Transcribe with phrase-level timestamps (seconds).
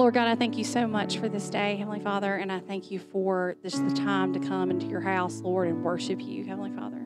[0.00, 2.90] Lord God, I thank you so much for this day, Heavenly Father, and I thank
[2.90, 6.70] you for this the time to come into your house, Lord, and worship you, Heavenly
[6.70, 7.04] Father.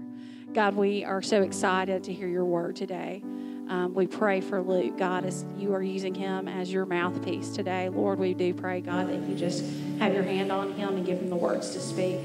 [0.52, 3.20] God, we are so excited to hear your word today.
[3.68, 7.88] Um, we pray for Luke, God, as you are using him as your mouthpiece today.
[7.88, 9.64] Lord, we do pray, God, that you just
[9.98, 12.20] have your hand on him and give him the words to speak.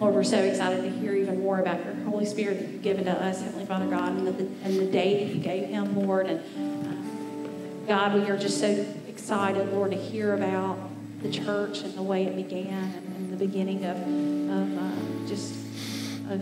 [0.00, 3.04] Lord, we're so excited to hear even more about your Holy Spirit that you've given
[3.04, 4.32] to us, Heavenly Father God, and the,
[4.64, 6.28] and the day that you gave him, Lord.
[6.28, 6.40] And
[6.86, 10.76] uh, God, we are just so excited, Lord, to hear about
[11.22, 15.54] the church and the way it began and, the beginning of, of uh, just
[16.30, 16.40] of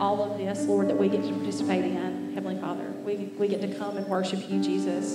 [0.00, 2.90] all of this, Lord, that we get to participate in, Heavenly Father.
[3.04, 5.14] We, we get to come and worship you, Jesus.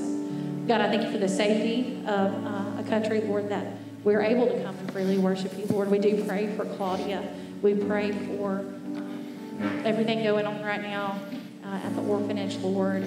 [0.68, 4.48] God, I thank you for the safety of uh, a country, Lord, that we're able
[4.48, 5.92] to come and freely worship you, Lord.
[5.92, 7.22] We do pray for Claudia.
[7.62, 11.20] We pray for uh, everything going on right now
[11.66, 13.04] uh, at the orphanage, Lord,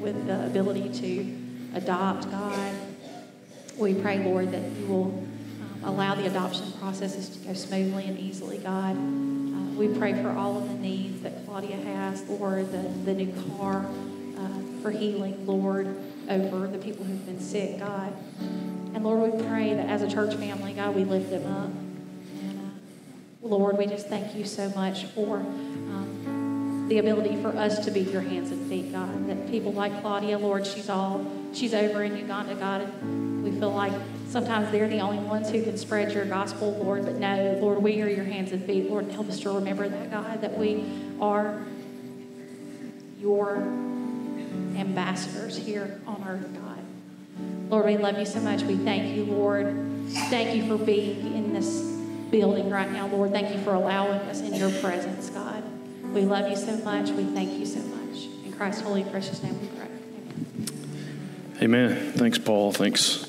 [0.00, 2.74] with the ability to adopt, God.
[3.78, 8.18] We pray, Lord, that you will um, allow the adoption processes to go smoothly and
[8.18, 8.96] easily, God.
[8.96, 13.32] Uh, we pray for all of the needs that Claudia has, Lord, the, the new
[13.56, 13.86] car
[14.36, 15.96] uh, for healing, Lord,
[16.28, 18.12] over the people who've been sick, God.
[18.94, 21.70] And Lord, we pray that as a church family, God, we lift them up.
[22.40, 27.84] And uh, Lord, we just thank you so much for um, the ability for us
[27.84, 29.28] to be your hands and feet, God.
[29.28, 33.72] That people like Claudia, Lord, she's all she's over in Uganda, God, and we feel
[33.72, 33.92] like
[34.28, 37.04] sometimes they're the only ones who can spread your gospel, Lord.
[37.04, 40.10] But no, Lord, we are your hands and feet, Lord, help us to remember that,
[40.10, 40.84] God, that we
[41.20, 41.62] are
[43.20, 43.56] your
[44.76, 46.78] ambassadors here on earth, God.
[47.70, 48.62] Lord, we love you so much.
[48.62, 49.76] We thank you, Lord.
[50.30, 51.80] Thank you for being in this
[52.30, 53.32] building right now, Lord.
[53.32, 55.62] Thank you for allowing us in your presence, God.
[56.14, 57.10] We love you so much.
[57.10, 58.24] We thank you so much.
[58.44, 59.88] In Christ's holy, precious name we pray.
[61.62, 61.92] Amen.
[61.92, 62.12] Amen.
[62.12, 62.72] Thanks, Paul.
[62.72, 63.27] Thanks.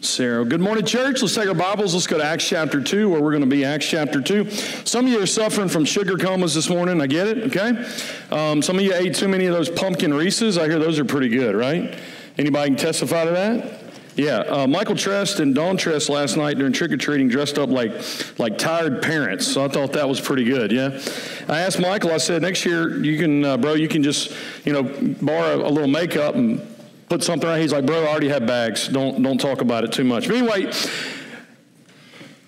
[0.00, 0.44] Sarah.
[0.44, 1.22] Good morning, church.
[1.22, 1.92] Let's take our Bibles.
[1.92, 4.50] Let's go to Acts chapter 2, where we're going to be Acts chapter 2.
[4.84, 7.00] Some of you are suffering from sugar comas this morning.
[7.00, 7.84] I get it, okay?
[8.30, 10.56] Um, some of you ate too many of those pumpkin Reese's.
[10.56, 11.98] I hear those are pretty good, right?
[12.38, 13.80] Anybody can testify to that?
[14.14, 17.68] Yeah, uh, Michael Trest and Dawn Trest last night during trick or treating dressed up
[17.70, 17.92] like
[18.36, 19.46] like tired parents.
[19.46, 20.72] So I thought that was pretty good.
[20.72, 21.00] Yeah,
[21.48, 22.10] I asked Michael.
[22.10, 24.34] I said next year you can, uh, bro, you can just
[24.64, 24.82] you know
[25.22, 26.60] borrow a little makeup and
[27.08, 27.60] put something right.
[27.60, 28.88] He's like, bro, I already have bags.
[28.88, 30.28] Don't don't talk about it too much.
[30.28, 30.72] But anyway,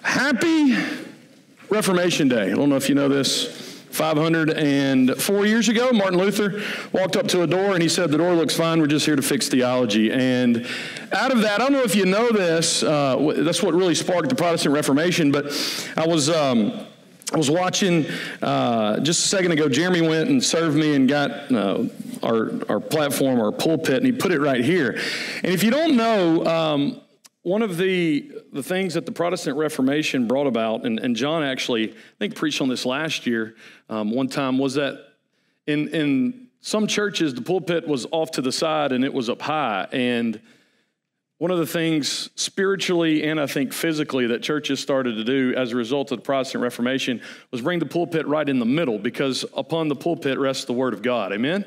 [0.03, 0.77] happy
[1.69, 2.53] Reformation Day.
[2.53, 3.69] I don't know if you know this.
[3.91, 6.63] 504 years ago, Martin Luther
[6.93, 9.17] walked up to a door and he said, The door looks fine, we're just here
[9.17, 10.13] to fix theology.
[10.13, 10.65] And
[11.13, 14.29] out of that, I don't know if you know this, uh, that's what really sparked
[14.29, 15.47] the Protestant Reformation, but
[15.97, 16.31] I was.
[16.31, 16.87] Um,
[17.33, 18.07] I was watching
[18.43, 19.69] uh, just a second ago.
[19.69, 21.85] Jeremy went and served me and got uh,
[22.23, 24.99] our, our platform, our pulpit, and he put it right here.
[25.43, 27.01] And if you don't know, um,
[27.43, 31.93] one of the, the things that the Protestant Reformation brought about, and, and John actually,
[31.93, 33.57] I think, preached on this last year
[33.89, 35.07] um, one time, was that
[35.67, 39.41] in, in some churches, the pulpit was off to the side and it was up
[39.41, 39.89] high.
[39.93, 40.41] And
[41.39, 45.73] one of the things spiritually and I think physically that churches started to do as
[45.73, 49.47] a result of the Protestant Reformation was bring the pulpit right in the middle because
[49.57, 51.33] upon the pulpit rests the Word of God.
[51.33, 51.65] Amen?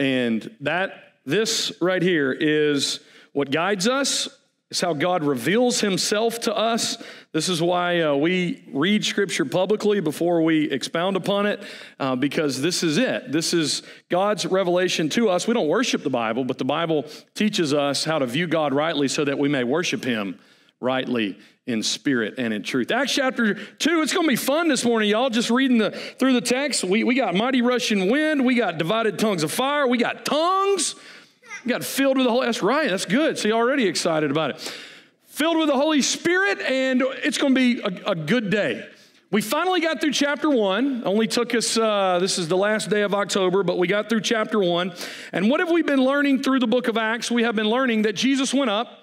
[0.00, 3.00] And that, this right here is
[3.32, 4.30] what guides us,
[4.70, 6.96] it's how God reveals himself to us.
[7.32, 11.60] This is why uh, we read scripture publicly before we expound upon it,
[11.98, 13.30] uh, because this is it.
[13.30, 15.46] This is God's revelation to us.
[15.46, 19.08] We don't worship the Bible, but the Bible teaches us how to view God rightly
[19.08, 20.38] so that we may worship him
[20.80, 21.36] rightly
[21.70, 22.90] in spirit and in truth.
[22.90, 25.30] Acts chapter 2, it's going to be fun this morning, y'all.
[25.30, 26.84] Just reading the, through the text.
[26.84, 30.94] We, we got mighty rushing wind, we got divided tongues of fire, we got tongues.
[31.64, 32.40] You got filled with the Holy.
[32.40, 32.46] Spirit.
[32.46, 32.90] That's right.
[32.90, 33.38] That's good.
[33.38, 34.74] See, already excited about it.
[35.26, 38.88] Filled with the Holy Spirit, and it's going to be a, a good day.
[39.30, 41.02] We finally got through chapter one.
[41.04, 44.22] Only took us, uh, this is the last day of October, but we got through
[44.22, 44.92] chapter one.
[45.32, 47.30] And what have we been learning through the book of Acts?
[47.30, 48.99] We have been learning that Jesus went up,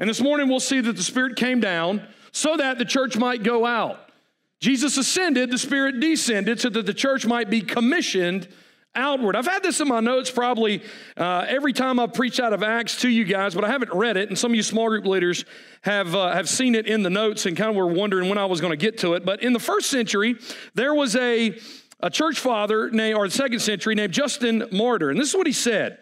[0.00, 2.02] and this morning we'll see that the Spirit came down
[2.32, 4.10] so that the church might go out.
[4.58, 8.48] Jesus ascended, the Spirit descended so that the church might be commissioned
[8.94, 9.36] outward.
[9.36, 10.82] I've had this in my notes probably
[11.16, 14.16] uh, every time I've preached out of Acts to you guys, but I haven't read
[14.16, 14.28] it.
[14.28, 15.44] And some of you small group leaders
[15.82, 18.46] have, uh, have seen it in the notes and kind of were wondering when I
[18.46, 19.24] was going to get to it.
[19.24, 20.36] But in the first century,
[20.74, 21.58] there was a,
[22.00, 25.10] a church father, named, or the second century, named Justin Martyr.
[25.10, 25.98] And this is what he said.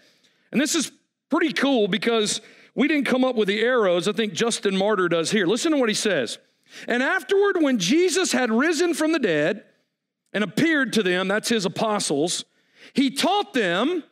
[0.50, 0.90] And this is
[1.28, 2.40] pretty cool because
[2.78, 4.06] we didn't come up with the arrows.
[4.06, 5.48] I think Justin Martyr does here.
[5.48, 6.38] Listen to what he says.
[6.86, 9.64] And afterward, when Jesus had risen from the dead
[10.32, 12.44] and appeared to them, that's his apostles,
[12.92, 14.04] he taught them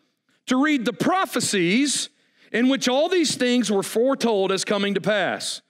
[0.46, 2.08] to read the prophecies
[2.50, 5.62] in which all these things were foretold as coming to pass.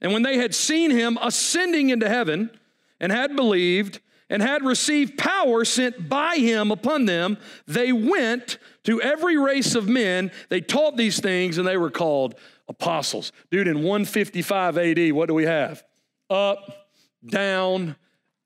[0.00, 2.50] And when they had seen him ascending into heaven
[2.98, 7.38] and had believed and had received power sent by him upon them,
[7.68, 10.30] they went to every race of men.
[10.48, 12.34] They taught these things and they were called
[12.68, 13.32] apostles.
[13.50, 15.82] Dude, in 155 AD, what do we have?
[16.30, 16.88] Up,
[17.26, 17.96] down,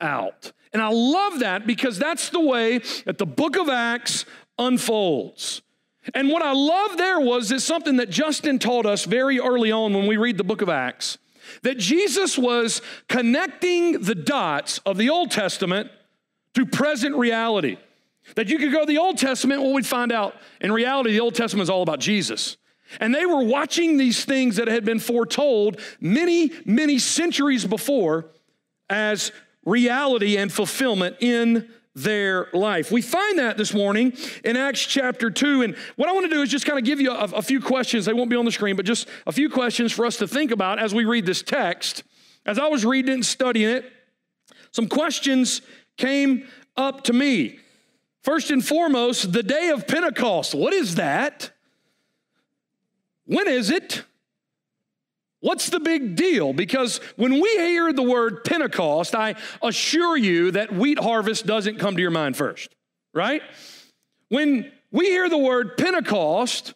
[0.01, 0.53] out.
[0.73, 4.25] And I love that because that's the way that the book of Acts
[4.59, 5.63] unfolds.
[6.15, 9.93] And what I love there was is something that Justin taught us very early on
[9.95, 11.19] when we read the book of Acts
[11.63, 15.91] that Jesus was connecting the dots of the Old Testament
[16.55, 17.79] to present reality.
[18.37, 21.21] That you could go to the Old Testament, what we'd find out in reality, the
[21.21, 22.57] Old Testament is all about Jesus.
[23.01, 28.27] And they were watching these things that had been foretold many, many centuries before
[28.89, 29.33] as
[29.65, 32.91] reality and fulfillment in their life.
[32.91, 34.13] We find that this morning
[34.45, 35.63] in Acts chapter 2.
[35.63, 37.61] And what I want to do is just kind of give you a, a, few
[37.61, 38.05] questions.
[38.05, 40.51] They won't be on the screen, but just a few questions for us to think
[40.51, 42.05] about as we read this text.
[42.47, 43.93] As I was reading it and studying it,
[44.71, 45.61] some questions
[45.97, 46.47] came
[46.77, 47.59] up to me.
[48.29, 50.55] First and foremost, the day of Pentecost.
[50.55, 51.51] What is that?
[53.25, 54.05] When is it?
[55.41, 56.53] What's the big deal?
[56.53, 61.97] Because when we hear the word Pentecost, I assure you that wheat harvest doesn't come
[61.97, 62.69] to your mind first,
[63.15, 63.41] right?
[64.29, 66.75] When we hear the word Pentecost,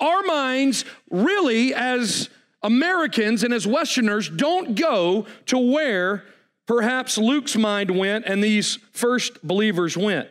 [0.00, 2.30] our minds really, as
[2.62, 6.24] Americans and as Westerners, don't go to where
[6.64, 10.30] perhaps Luke's mind went and these first believers went.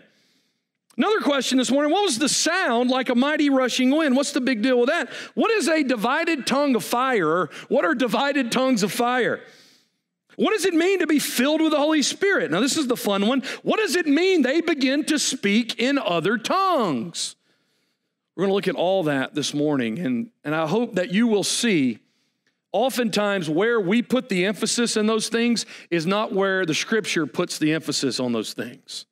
[0.95, 4.16] Another question this morning what was the sound like a mighty rushing wind?
[4.16, 5.10] What's the big deal with that?
[5.34, 7.50] What is a divided tongue of fire?
[7.68, 9.42] What are divided tongues of fire?
[10.36, 12.51] What does it mean to be filled with the Holy Spirit?
[12.51, 13.44] Now, this is the fun one.
[13.62, 17.36] What does it mean they begin to speak in other tongues?
[18.36, 21.28] We're going to look at all that this morning, and, and I hope that you
[21.28, 22.00] will see
[22.72, 27.60] oftentimes where we put the emphasis in those things is not where the scripture puts
[27.60, 29.06] the emphasis on those things.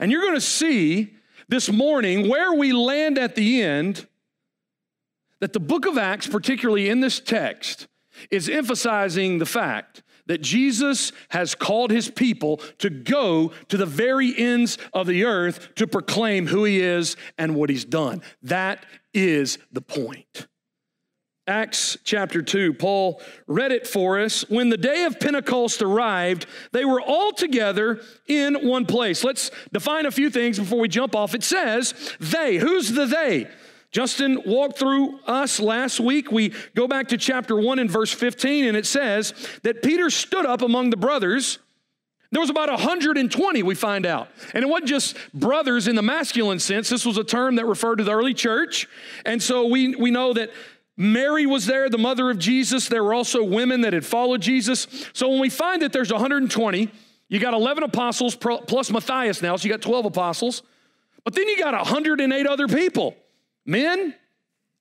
[0.00, 1.14] And you're going to see
[1.48, 4.06] this morning where we land at the end
[5.40, 7.88] that the book of Acts, particularly in this text,
[8.30, 14.36] is emphasizing the fact that Jesus has called his people to go to the very
[14.38, 18.22] ends of the earth to proclaim who he is and what he's done.
[18.42, 20.46] That is the point.
[21.48, 24.48] Acts chapter 2, Paul read it for us.
[24.48, 29.24] When the day of Pentecost arrived, they were all together in one place.
[29.24, 31.34] Let's define a few things before we jump off.
[31.34, 32.58] It says, they.
[32.58, 33.48] Who's the they?
[33.90, 36.30] Justin walked through us last week.
[36.30, 39.34] We go back to chapter 1 and verse 15, and it says
[39.64, 41.58] that Peter stood up among the brothers.
[42.32, 44.28] There was about 120, we find out.
[44.54, 46.88] And it wasn't just brothers in the masculine sense.
[46.88, 48.88] This was a term that referred to the early church.
[49.26, 50.50] And so we, we know that
[50.96, 52.88] Mary was there, the mother of Jesus.
[52.88, 54.86] There were also women that had followed Jesus.
[55.12, 56.90] So when we find that there's 120,
[57.28, 60.62] you got 11 apostles plus Matthias now, so you got 12 apostles.
[61.24, 63.16] But then you got 108 other people,
[63.64, 64.14] men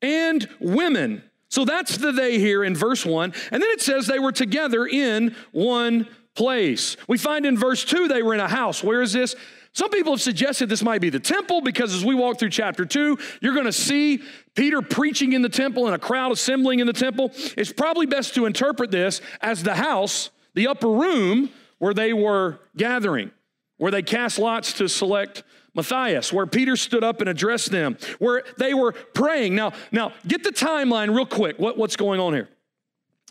[0.01, 1.23] and women.
[1.49, 3.33] So that's the they here in verse 1.
[3.51, 6.97] And then it says they were together in one place.
[7.07, 8.83] We find in verse 2 they were in a house.
[8.83, 9.35] Where is this?
[9.73, 12.85] Some people have suggested this might be the temple because as we walk through chapter
[12.85, 14.21] 2, you're going to see
[14.53, 17.31] Peter preaching in the temple and a crowd assembling in the temple.
[17.57, 22.59] It's probably best to interpret this as the house, the upper room where they were
[22.75, 23.31] gathering,
[23.77, 28.43] where they cast lots to select Matthias, where Peter stood up and addressed them, where
[28.57, 29.55] they were praying.
[29.55, 31.57] Now, now get the timeline real quick.
[31.59, 32.49] What, what's going on here?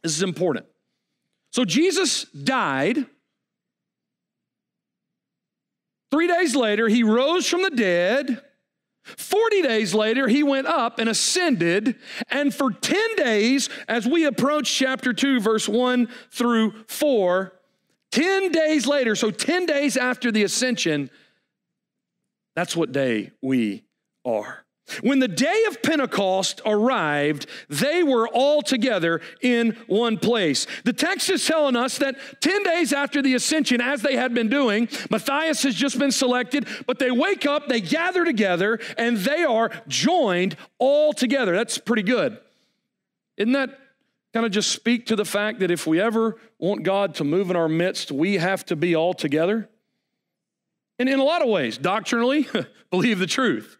[0.02, 0.64] This is important.
[1.52, 3.04] So Jesus died
[6.10, 8.42] Three days later, he rose from the dead.
[9.04, 11.96] 40 days later, he went up and ascended.
[12.30, 17.52] And for 10 days, as we approach chapter 2, verse 1 through 4,
[18.12, 21.10] 10 days later, so 10 days after the ascension,
[22.56, 23.84] that's what day we
[24.24, 24.59] are.
[25.02, 30.66] When the day of Pentecost arrived, they were all together in one place.
[30.84, 34.48] The text is telling us that 10 days after the ascension, as they had been
[34.48, 39.44] doing, Matthias has just been selected, but they wake up, they gather together, and they
[39.44, 41.54] are joined all together.
[41.54, 42.38] That's pretty good.
[43.36, 43.78] Isn't that
[44.32, 47.50] kind of just speak to the fact that if we ever want God to move
[47.50, 49.68] in our midst, we have to be all together?
[50.98, 52.46] And in a lot of ways, doctrinally,
[52.90, 53.78] believe the truth,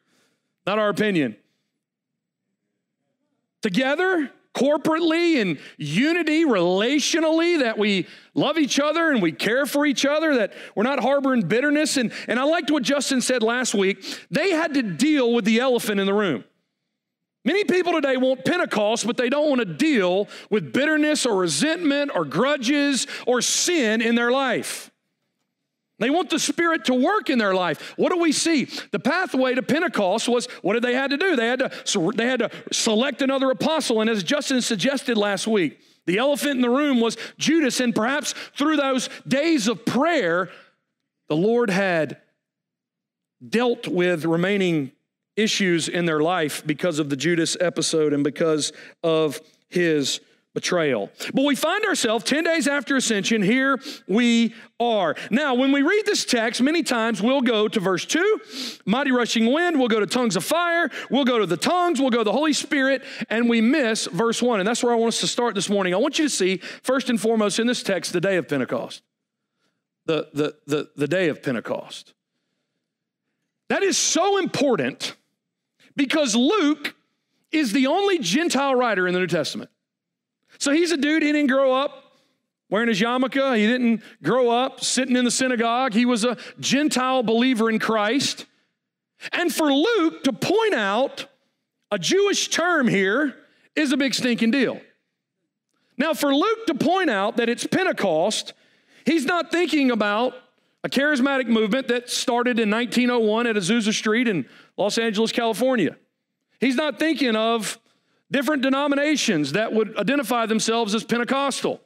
[0.67, 1.37] not our opinion.
[3.63, 10.05] Together, corporately, in unity, relationally, that we love each other and we care for each
[10.05, 11.97] other, that we're not harboring bitterness.
[11.97, 14.05] And, and I liked what Justin said last week.
[14.31, 16.45] They had to deal with the elephant in the room.
[17.45, 22.11] Many people today want Pentecost, but they don't want to deal with bitterness or resentment
[22.15, 24.91] or grudges or sin in their life.
[26.01, 27.93] They want the Spirit to work in their life.
[27.97, 28.65] What do we see?
[28.91, 31.37] The pathway to Pentecost was what did they had to do?
[31.37, 34.01] They had to, they had to select another apostle.
[34.01, 37.81] And as Justin suggested last week, the elephant in the room was Judas.
[37.81, 40.51] And perhaps through those days of prayer,
[41.29, 42.17] the Lord had
[43.47, 44.93] dealt with remaining
[45.37, 49.39] issues in their life because of the Judas episode and because of
[49.69, 50.21] his
[50.55, 51.11] betrayal.
[51.33, 53.79] But we find ourselves 10 days after ascension, here
[54.09, 55.15] we are.
[55.31, 58.41] Now, when we read this text, many times we'll go to verse 2,
[58.85, 62.11] mighty rushing wind, we'll go to tongues of fire, we'll go to the tongues, we'll
[62.11, 64.61] go to the Holy Spirit, and we miss verse 1.
[64.61, 65.95] And that's where I want us to start this morning.
[65.95, 69.03] I want you to see, first and foremost, in this text, the day of Pentecost.
[70.07, 72.15] The, the, the, the day of Pentecost.
[73.69, 75.15] That is so important
[75.95, 76.97] because Luke
[77.53, 79.71] is the only Gentile writer in the New Testament.
[80.61, 82.05] So he's a dude, he didn't grow up
[82.69, 83.57] wearing his yarmulke.
[83.57, 85.95] He didn't grow up sitting in the synagogue.
[85.95, 88.47] He was a Gentile believer in Christ.
[89.33, 91.27] And for Luke to point out
[91.91, 93.37] a Jewish term here
[93.75, 94.81] is a big stinking deal.
[95.99, 98.53] Now, for Luke to point out that it's Pentecost,
[99.05, 100.35] he's not thinking about
[100.85, 104.47] a charismatic movement that started in 1901 at Azusa Street in
[104.79, 105.97] Los Angeles, California.
[106.59, 107.79] He's not thinking of
[108.31, 111.81] different denominations that would identify themselves as Pentecostal.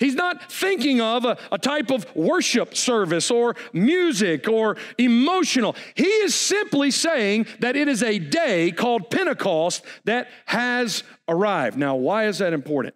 [0.00, 5.76] He's not thinking of a, a, type of worship service or music or emotional.
[5.94, 11.76] He is simply saying that it is a day called Pentecost that has arrived.
[11.76, 12.94] Now, why is that important?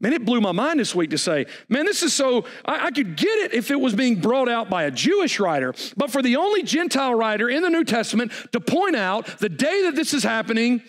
[0.00, 2.90] Man, it blew my mind this week to say, man, this is so, I, I
[2.90, 6.20] could get it if it was being brought out by a Jewish writer, but for
[6.20, 10.14] the only Gentile writer in the New Testament to point out the day that this
[10.14, 10.82] is happening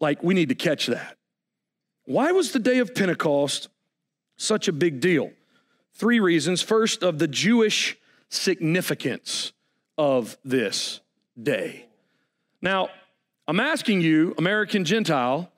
[0.00, 1.16] like, we need to catch that.
[2.04, 3.68] Why was the day of Pentecost
[4.36, 5.30] such a big deal?
[5.94, 6.62] Three reasons.
[6.62, 9.52] First, of the Jewish significance
[9.96, 11.00] of this
[11.40, 11.86] day.
[12.62, 12.88] Now,
[13.46, 15.50] I'm asking you, American Gentile,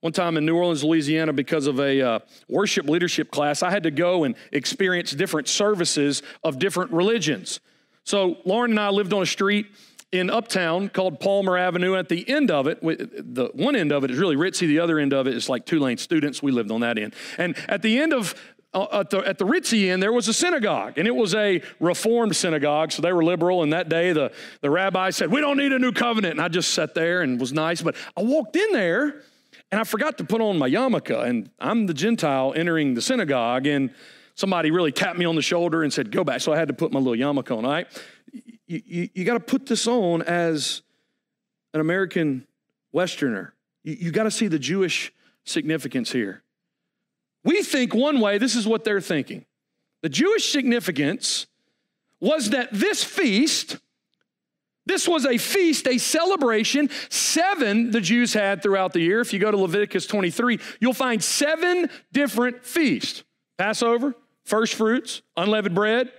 [0.00, 3.84] one time in New Orleans, Louisiana, because of a uh, worship leadership class, I had
[3.84, 7.60] to go and experience different services of different religions.
[8.04, 9.66] So, Lauren and I lived on a street
[10.18, 11.96] in Uptown called Palmer Avenue.
[11.96, 14.66] At the end of it, the one end of it is really ritzy.
[14.66, 16.42] The other end of it is like Tulane students.
[16.42, 17.14] We lived on that end.
[17.38, 18.34] And at the end of
[18.76, 21.62] uh, at, the, at the ritzy end, there was a synagogue, and it was a
[21.80, 23.62] reformed synagogue, so they were liberal.
[23.62, 26.32] And that day, the, the rabbi said, We don't need a new covenant.
[26.32, 27.80] And I just sat there and was nice.
[27.80, 29.22] But I walked in there,
[29.70, 33.66] and I forgot to put on my yarmulke, and I'm the Gentile entering the synagogue,
[33.66, 33.94] and
[34.34, 36.42] somebody really tapped me on the shoulder and said, Go back.
[36.42, 37.86] So I had to put my little yarmulke on, all right?
[38.66, 40.82] You, you, you got to put this on as
[41.72, 42.46] an American
[42.92, 43.54] Westerner.
[43.84, 45.12] You, you got to see the Jewish
[45.44, 46.42] significance here.
[47.44, 49.44] We think one way, this is what they're thinking.
[50.02, 51.46] The Jewish significance
[52.20, 53.78] was that this feast,
[54.84, 56.90] this was a feast, a celebration.
[57.08, 59.20] Seven the Jews had throughout the year.
[59.20, 63.22] If you go to Leviticus 23, you'll find seven different feasts
[63.58, 66.12] Passover, first fruits, unleavened bread,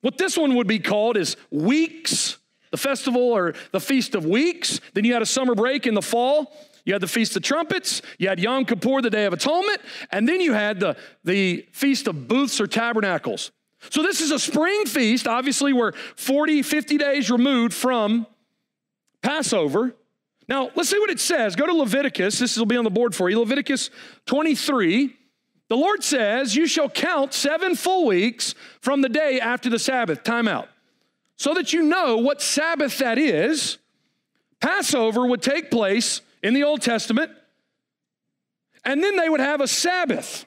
[0.00, 2.38] what this one would be called is weeks,
[2.70, 4.80] the festival or the Feast of Weeks.
[4.94, 6.52] Then you had a summer break in the fall.
[6.84, 8.00] You had the Feast of Trumpets.
[8.18, 9.80] You had Yom Kippur, the Day of Atonement.
[10.10, 13.50] And then you had the, the Feast of Booths or Tabernacles.
[13.90, 15.26] So this is a spring feast.
[15.26, 18.26] Obviously, we're 40, 50 days removed from
[19.22, 19.94] Passover.
[20.48, 21.56] Now, let's see what it says.
[21.56, 22.38] Go to Leviticus.
[22.38, 23.38] This will be on the board for you.
[23.38, 23.90] Leviticus
[24.26, 25.16] 23.
[25.70, 30.24] The Lord says, You shall count seven full weeks from the day after the Sabbath.
[30.24, 30.68] Time out.
[31.36, 33.78] So that you know what Sabbath that is.
[34.60, 37.30] Passover would take place in the Old Testament,
[38.84, 40.44] and then they would have a Sabbath.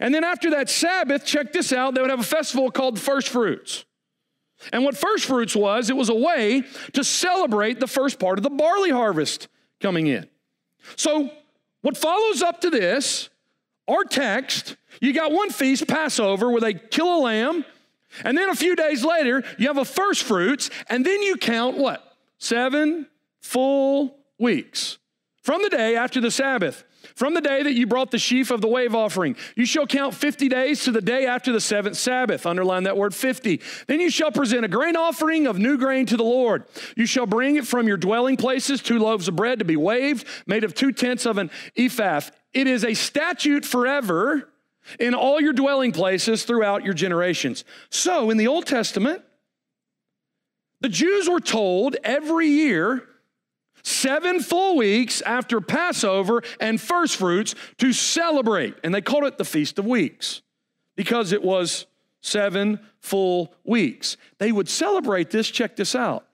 [0.00, 3.28] And then after that Sabbath, check this out, they would have a festival called First
[3.28, 3.84] Fruits.
[4.72, 6.62] And what first fruits was, it was a way
[6.94, 9.48] to celebrate the first part of the barley harvest
[9.80, 10.26] coming in.
[10.96, 11.30] So,
[11.82, 13.28] what follows up to this,
[13.88, 17.64] our text, you got one feast, Passover, where they kill a lamb,
[18.24, 21.76] and then a few days later, you have a first fruits, and then you count
[21.76, 22.02] what?
[22.38, 23.06] Seven
[23.40, 24.98] full weeks
[25.42, 26.84] from the day after the Sabbath.
[27.14, 30.12] From the day that you brought the sheaf of the wave offering, you shall count
[30.12, 32.46] 50 days to the day after the seventh Sabbath.
[32.46, 33.60] Underline that word 50.
[33.86, 36.64] Then you shall present a grain offering of new grain to the Lord.
[36.96, 40.26] You shall bring it from your dwelling places, two loaves of bread to be waved,
[40.46, 42.22] made of two tenths of an ephah.
[42.56, 44.48] It is a statute forever
[44.98, 47.66] in all your dwelling places throughout your generations.
[47.90, 49.22] So in the Old Testament,
[50.80, 53.06] the Jews were told every year
[53.82, 58.74] seven full weeks after Passover and first fruits to celebrate.
[58.82, 60.40] And they called it the Feast of Weeks
[60.96, 61.84] because it was
[62.22, 64.16] seven full weeks.
[64.38, 66.24] They would celebrate this, check this out.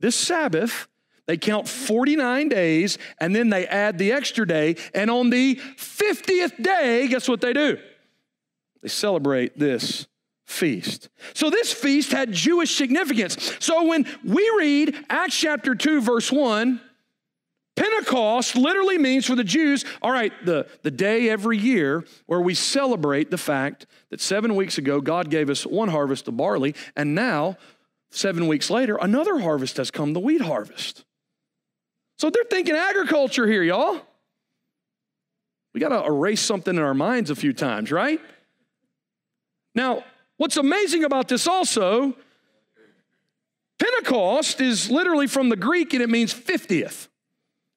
[0.00, 0.88] This Sabbath,
[1.26, 4.76] they count 49 days and then they add the extra day.
[4.94, 7.78] And on the 50th day, guess what they do?
[8.82, 10.06] They celebrate this
[10.46, 11.08] feast.
[11.32, 13.56] So this feast had Jewish significance.
[13.58, 16.80] So when we read Acts chapter 2 verse 1,
[17.76, 22.54] Pentecost literally means for the Jews, all right, the, the day every year where we
[22.54, 27.16] celebrate the fact that seven weeks ago God gave us one harvest of barley, and
[27.16, 27.56] now,
[28.10, 31.04] seven weeks later, another harvest has come, the wheat harvest.
[32.18, 34.00] So they're thinking agriculture here, y'all.
[35.72, 38.20] We got to erase something in our minds a few times, right?
[39.74, 40.04] Now,
[40.36, 42.14] What's amazing about this also,
[43.78, 47.08] Pentecost is literally from the Greek and it means 50th.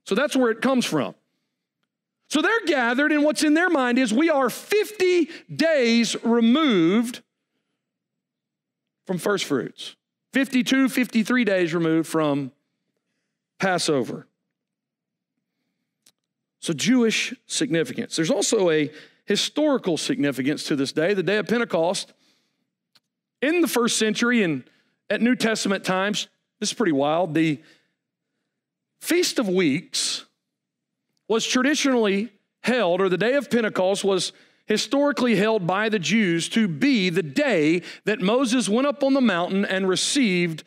[0.06, 1.16] So that's where it comes from.
[2.30, 7.22] So they're gathered, and what's in their mind is we are 50 days removed
[9.06, 9.96] from first fruits,
[10.34, 12.52] 52, 53 days removed from
[13.60, 14.27] Passover.
[16.68, 18.18] So, Jewish significance.
[18.18, 18.92] There's also a
[19.24, 21.14] historical significance to this day.
[21.14, 22.12] The day of Pentecost
[23.42, 24.66] in the first century and
[25.10, 26.28] at New Testament times,
[26.60, 27.34] this is pretty wild.
[27.34, 27.62] The
[29.00, 30.26] Feast of Weeks
[31.30, 32.34] was traditionally
[32.64, 34.34] held, or the day of Pentecost was
[34.66, 39.22] historically held by the Jews to be the day that Moses went up on the
[39.22, 40.66] mountain and received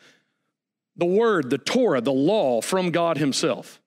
[0.95, 3.80] the word, the Torah, the law from God Himself.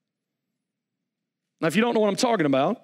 [1.64, 2.82] Now, if you don't know what I'm talking about,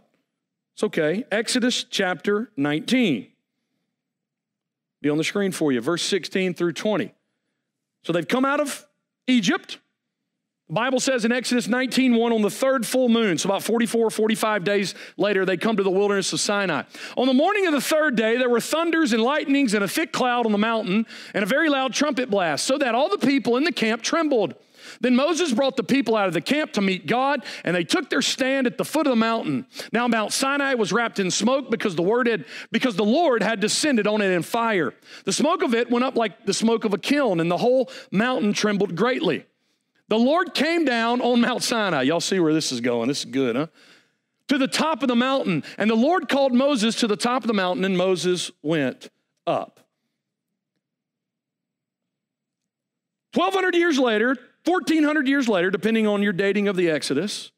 [0.74, 1.26] it's okay.
[1.30, 3.26] Exodus chapter 19
[5.02, 7.12] be on the screen for you, verse 16 through 20.
[8.04, 8.86] So they've come out of
[9.26, 9.76] Egypt.
[10.68, 14.08] The Bible says in Exodus 19, 1, on the third full moon, so about 44,
[14.08, 16.84] 45 days later, they come to the wilderness of Sinai.
[17.18, 20.10] On the morning of the third day, there were thunders and lightnings and a thick
[20.10, 23.58] cloud on the mountain and a very loud trumpet blast, so that all the people
[23.58, 24.54] in the camp trembled.
[25.00, 28.10] Then Moses brought the people out of the camp to meet God, and they took
[28.10, 29.66] their stand at the foot of the mountain.
[29.92, 33.60] Now Mount Sinai was wrapped in smoke because the word had because the Lord had
[33.60, 34.94] descended on it in fire.
[35.24, 37.90] The smoke of it went up like the smoke of a kiln, and the whole
[38.10, 39.44] mountain trembled greatly.
[40.08, 42.02] The Lord came down on Mount Sinai.
[42.02, 43.06] Y'all see where this is going.
[43.06, 43.68] This is good, huh?
[44.48, 45.62] To the top of the mountain.
[45.78, 49.08] And the Lord called Moses to the top of the mountain, and Moses went
[49.46, 49.78] up.
[53.34, 57.50] 1,200 years later, 1,400 years later, depending on your dating of the Exodus,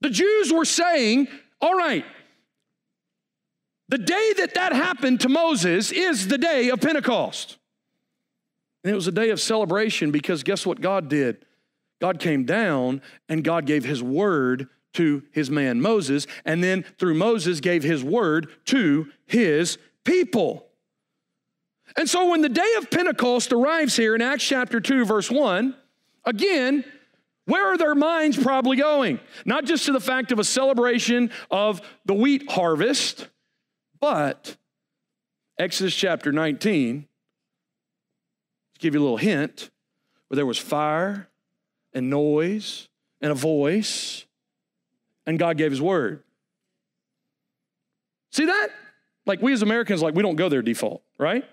[0.00, 1.28] the Jews were saying,
[1.60, 2.04] all right,
[3.88, 7.58] the day that that happened to Moses is the day of Pentecost.
[8.82, 11.44] And it was a day of celebration because guess what God did?
[12.00, 17.14] God came down and God gave his word to his man Moses, and then through
[17.14, 20.66] Moses gave his word to his people.
[21.96, 25.74] And so when the day of Pentecost arrives here in Acts chapter 2, verse 1,
[26.24, 26.84] again,
[27.44, 29.20] where are their minds probably going?
[29.44, 33.28] Not just to the fact of a celebration of the wheat harvest,
[34.00, 34.56] but
[35.58, 37.06] Exodus chapter 19,
[38.74, 39.70] to give you a little hint,
[40.28, 41.28] where there was fire
[41.92, 42.88] and noise
[43.20, 44.24] and a voice,
[45.26, 46.22] and God gave his word.
[48.30, 48.68] See that?
[49.26, 51.44] Like we as Americans, like we don't go there default, right?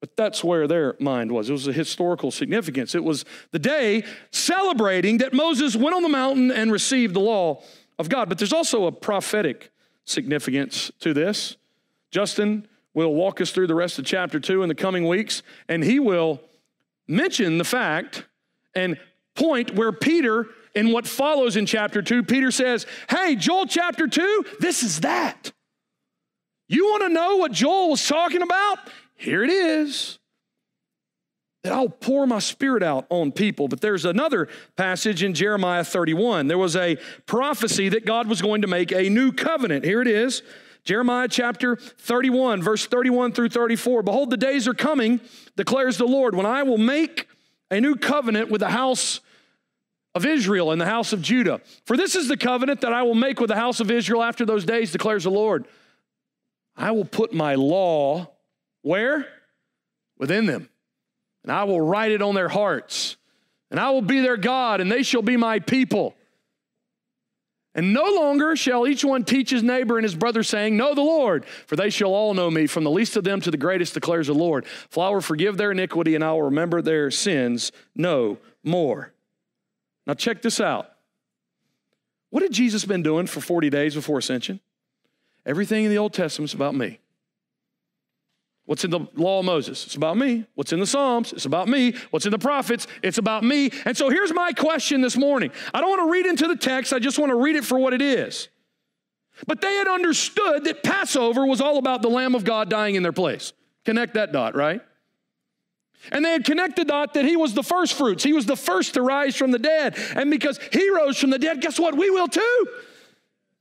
[0.00, 1.50] But that's where their mind was.
[1.50, 2.94] It was a historical significance.
[2.94, 7.62] It was the day celebrating that Moses went on the mountain and received the law
[7.98, 8.28] of God.
[8.28, 9.70] But there's also a prophetic
[10.04, 11.56] significance to this.
[12.10, 15.84] Justin will walk us through the rest of chapter two in the coming weeks, and
[15.84, 16.40] he will
[17.06, 18.24] mention the fact
[18.74, 18.98] and
[19.34, 24.44] point where Peter, in what follows in chapter two, Peter says, Hey, Joel chapter two,
[24.60, 25.52] this is that.
[26.68, 28.78] You want to know what Joel was talking about?
[29.20, 30.18] Here it is.
[31.62, 33.68] that I'll pour my spirit out on people.
[33.68, 36.48] But there's another passage in Jeremiah 31.
[36.48, 39.84] There was a prophecy that God was going to make a new covenant.
[39.84, 40.42] Here it is.
[40.84, 44.02] Jeremiah chapter 31, verse 31 through 34.
[44.02, 45.20] Behold, the days are coming,
[45.54, 47.28] declares the Lord, when I will make
[47.70, 49.20] a new covenant with the house
[50.14, 51.60] of Israel and the house of Judah.
[51.84, 54.46] For this is the covenant that I will make with the house of Israel after
[54.46, 55.66] those days, declares the Lord.
[56.74, 58.32] I will put my law
[58.82, 59.26] where?
[60.18, 60.68] Within them.
[61.42, 63.16] And I will write it on their hearts.
[63.70, 66.14] And I will be their God, and they shall be my people.
[67.74, 71.02] And no longer shall each one teach his neighbor and his brother, saying, Know the
[71.02, 73.94] Lord, for they shall all know me, from the least of them to the greatest,
[73.94, 74.66] declares the Lord.
[74.66, 79.12] For I will forgive their iniquity, and I will remember their sins no more.
[80.06, 80.90] Now, check this out.
[82.30, 84.60] What had Jesus been doing for 40 days before ascension?
[85.46, 86.98] Everything in the Old Testament is about me.
[88.70, 89.84] What's in the law of Moses?
[89.84, 90.44] It's about me.
[90.54, 91.32] What's in the Psalms?
[91.32, 91.92] It's about me.
[92.10, 92.86] What's in the prophets?
[93.02, 93.72] It's about me.
[93.84, 95.50] And so here's my question this morning.
[95.74, 97.80] I don't want to read into the text, I just want to read it for
[97.80, 98.48] what it is.
[99.44, 103.02] But they had understood that Passover was all about the Lamb of God dying in
[103.02, 103.52] their place.
[103.84, 104.80] Connect that dot, right?
[106.12, 108.22] And they had connected dot that he was the first fruits.
[108.22, 109.98] He was the first to rise from the dead.
[110.14, 111.96] And because he rose from the dead, guess what?
[111.96, 112.66] We will too.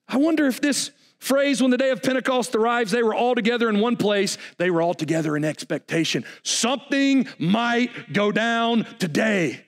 [0.07, 3.69] I wonder if this phrase when the day of Pentecost arrives, they were all together
[3.69, 4.37] in one place.
[4.57, 6.25] They were all together in expectation.
[6.43, 9.65] Something might go down today.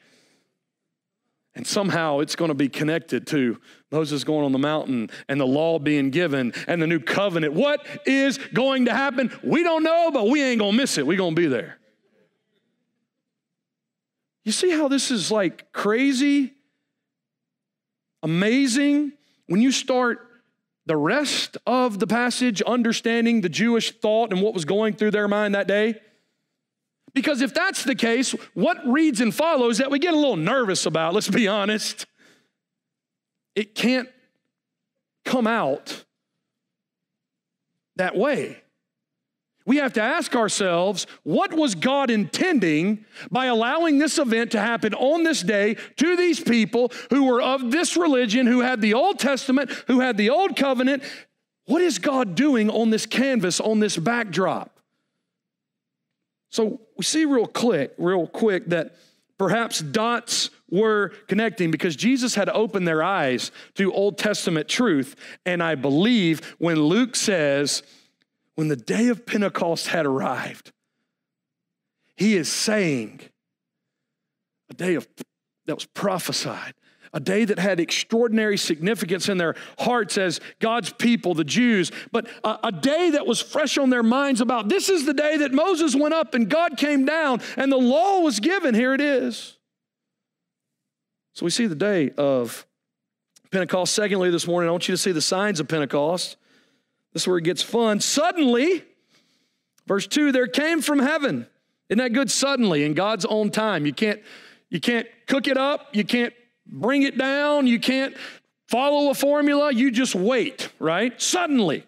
[1.53, 3.59] And somehow it's going to be connected to
[3.91, 7.53] Moses going on the mountain and the law being given and the new covenant.
[7.53, 9.37] What is going to happen?
[9.43, 11.05] We don't know, but we ain't going to miss it.
[11.05, 11.77] We're going to be there.
[14.45, 16.53] You see how this is like crazy,
[18.23, 19.11] amazing?
[19.47, 20.30] When you start
[20.91, 25.29] the rest of the passage understanding the Jewish thought and what was going through their
[25.29, 25.95] mind that day?
[27.13, 30.85] Because if that's the case, what reads and follows that we get a little nervous
[30.85, 32.07] about, let's be honest,
[33.55, 34.09] it can't
[35.23, 36.03] come out
[37.95, 38.60] that way.
[39.65, 44.93] We have to ask ourselves what was God intending by allowing this event to happen
[44.93, 49.19] on this day to these people who were of this religion, who had the Old
[49.19, 51.03] Testament, who had the Old Covenant?
[51.65, 54.79] What is God doing on this canvas, on this backdrop?
[56.49, 58.95] So we see real quick, real quick that
[59.37, 65.15] perhaps dots were connecting because Jesus had opened their eyes to Old Testament truth.
[65.45, 67.83] And I believe when Luke says,
[68.55, 70.71] when the day of Pentecost had arrived,
[72.15, 73.21] he is saying,
[74.69, 75.07] a day of,
[75.65, 76.73] that was prophesied,
[77.13, 82.27] a day that had extraordinary significance in their hearts as God's people, the Jews, but
[82.43, 85.51] a, a, day that was fresh on their minds about this is the day that
[85.51, 88.73] Moses went up and God came down and the law was given.
[88.73, 89.57] Here it is.
[91.33, 92.65] So we see the day of
[93.51, 93.93] Pentecost.
[93.93, 96.37] Secondly, this morning, I want you to see the signs of Pentecost.
[97.13, 97.99] This is where it gets fun.
[97.99, 98.83] Suddenly,
[99.87, 101.47] verse 2, there came from heaven.
[101.89, 102.31] Isn't that good?
[102.31, 103.85] Suddenly, in God's own time.
[103.85, 104.21] You can't,
[104.69, 106.33] you can't cook it up, you can't
[106.65, 108.15] bring it down, you can't
[108.67, 111.21] follow a formula, you just wait, right?
[111.21, 111.85] Suddenly.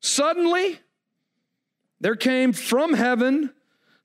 [0.00, 0.78] Suddenly,
[2.00, 3.50] there came from heaven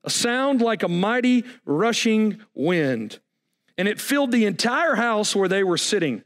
[0.03, 3.19] a sound like a mighty rushing wind,
[3.77, 6.23] and it filled the entire house where they were sitting.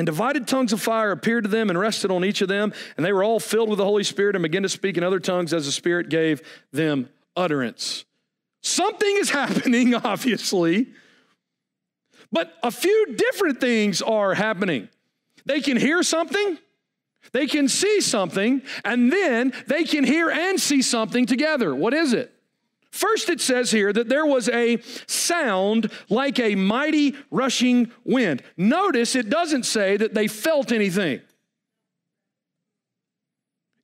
[0.00, 3.04] And divided tongues of fire appeared to them and rested on each of them, and
[3.04, 5.52] they were all filled with the Holy Spirit and began to speak in other tongues
[5.52, 6.40] as the Spirit gave
[6.72, 8.06] them utterance.
[8.62, 10.86] Something is happening, obviously,
[12.32, 14.88] but a few different things are happening.
[15.44, 16.56] They can hear something,
[17.32, 21.74] they can see something, and then they can hear and see something together.
[21.74, 22.32] What is it?
[22.90, 28.42] First, it says here that there was a sound like a mighty rushing wind.
[28.56, 31.20] Notice it doesn't say that they felt anything.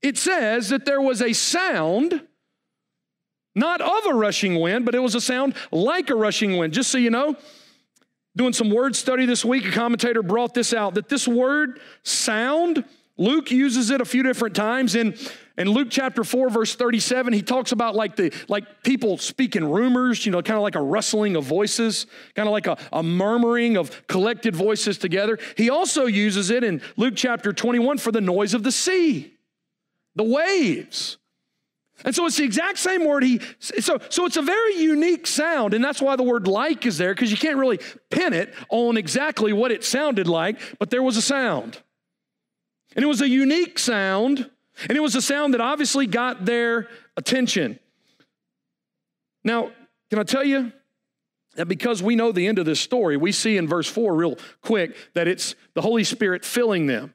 [0.03, 2.27] It says that there was a sound,
[3.55, 6.73] not of a rushing wind, but it was a sound like a rushing wind.
[6.73, 7.37] Just so you know,
[8.37, 12.85] doing some word study this week, a commentator brought this out that this word sound,
[13.17, 15.17] Luke uses it a few different times in
[15.59, 20.27] in Luke chapter 4, verse 37, he talks about like the like people speaking rumors,
[20.27, 23.77] you know, kind of like a rustling of voices, kind of like a, a murmuring
[23.79, 25.39] of collected voices together.
[25.57, 29.35] He also uses it in Luke chapter 21 for the noise of the sea,
[30.15, 31.17] the waves.
[32.05, 35.73] And so it's the exact same word he so so it's a very unique sound
[35.73, 38.99] and that's why the word like is there because you can't really pin it on
[38.99, 41.81] exactly what it sounded like, but there was a sound.
[42.95, 44.51] And it was a unique sound
[44.83, 47.79] and it was a sound that obviously got their attention.
[49.45, 49.71] Now,
[50.11, 50.73] can I tell you
[51.55, 54.37] that because we know the end of this story, we see in verse 4 real
[54.63, 57.15] quick that it's the Holy Spirit filling them.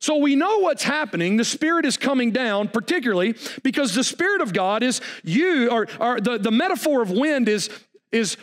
[0.00, 1.38] So we know what's happening.
[1.38, 6.20] The Spirit is coming down, particularly because the Spirit of God is you, or, or
[6.20, 7.70] the, the metaphor of wind is,
[8.12, 8.36] is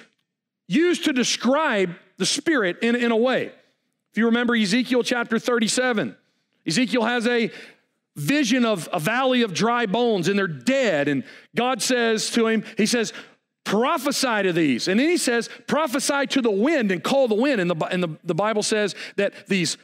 [0.68, 3.52] used to describe the Spirit in, in a way.
[4.12, 6.16] If you remember Ezekiel chapter 37,
[6.66, 7.52] Ezekiel has a
[8.16, 11.08] vision of a valley of dry bones and they're dead.
[11.08, 11.24] And
[11.56, 13.14] God says to him, He says,
[13.64, 14.88] prophesy to these.
[14.88, 17.62] And then he says, prophesy to the wind and call the wind.
[17.62, 19.78] And the, and the, the Bible says that these,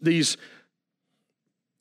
[0.00, 0.36] these,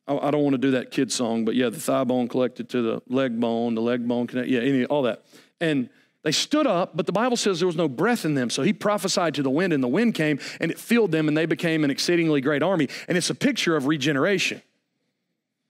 [0.07, 2.81] I don't want to do that kid song, but yeah, the thigh bone collected to
[2.81, 5.25] the leg bone, the leg bone connected, yeah, any, all that.
[5.61, 5.89] And
[6.23, 8.49] they stood up, but the Bible says there was no breath in them.
[8.49, 11.37] So he prophesied to the wind, and the wind came and it filled them, and
[11.37, 12.87] they became an exceedingly great army.
[13.07, 14.61] And it's a picture of regeneration.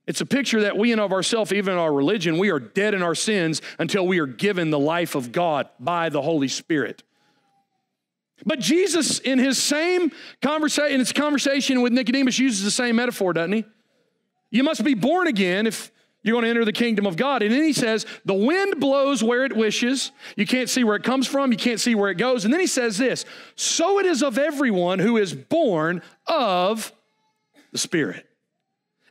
[0.05, 3.01] It's a picture that we and of ourselves, even our religion, we are dead in
[3.01, 7.03] our sins until we are given the life of God by the Holy Spirit.
[8.45, 10.11] But Jesus, in his same
[10.41, 13.65] conversation, in his conversation with Nicodemus, uses the same metaphor, doesn't he?
[14.51, 17.41] You must be born again if you're going to enter the kingdom of God.
[17.41, 20.11] And then he says, the wind blows where it wishes.
[20.35, 22.43] You can't see where it comes from, you can't see where it goes.
[22.43, 26.91] And then he says this so it is of everyone who is born of
[27.71, 28.27] the Spirit.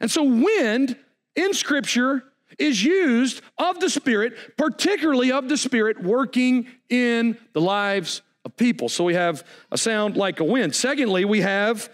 [0.02, 0.96] And so, wind
[1.34, 2.24] in Scripture
[2.58, 8.88] is used of the Spirit, particularly of the Spirit working in the lives of people.
[8.88, 10.74] So we have a sound like a wind.
[10.74, 11.88] Secondly, we have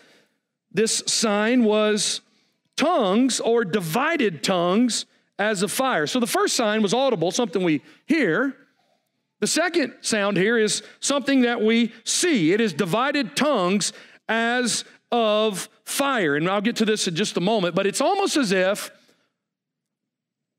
[0.73, 2.21] this sign was
[2.77, 5.07] tongues or divided tongues
[5.39, 6.07] as a fire.
[6.07, 8.57] So the first sign was audible, something we hear.
[9.41, 12.53] The second sound here is something that we see.
[12.53, 13.93] It is divided tongues
[14.29, 16.37] as of fire.
[16.37, 18.91] And I'll get to this in just a moment, but it's almost as if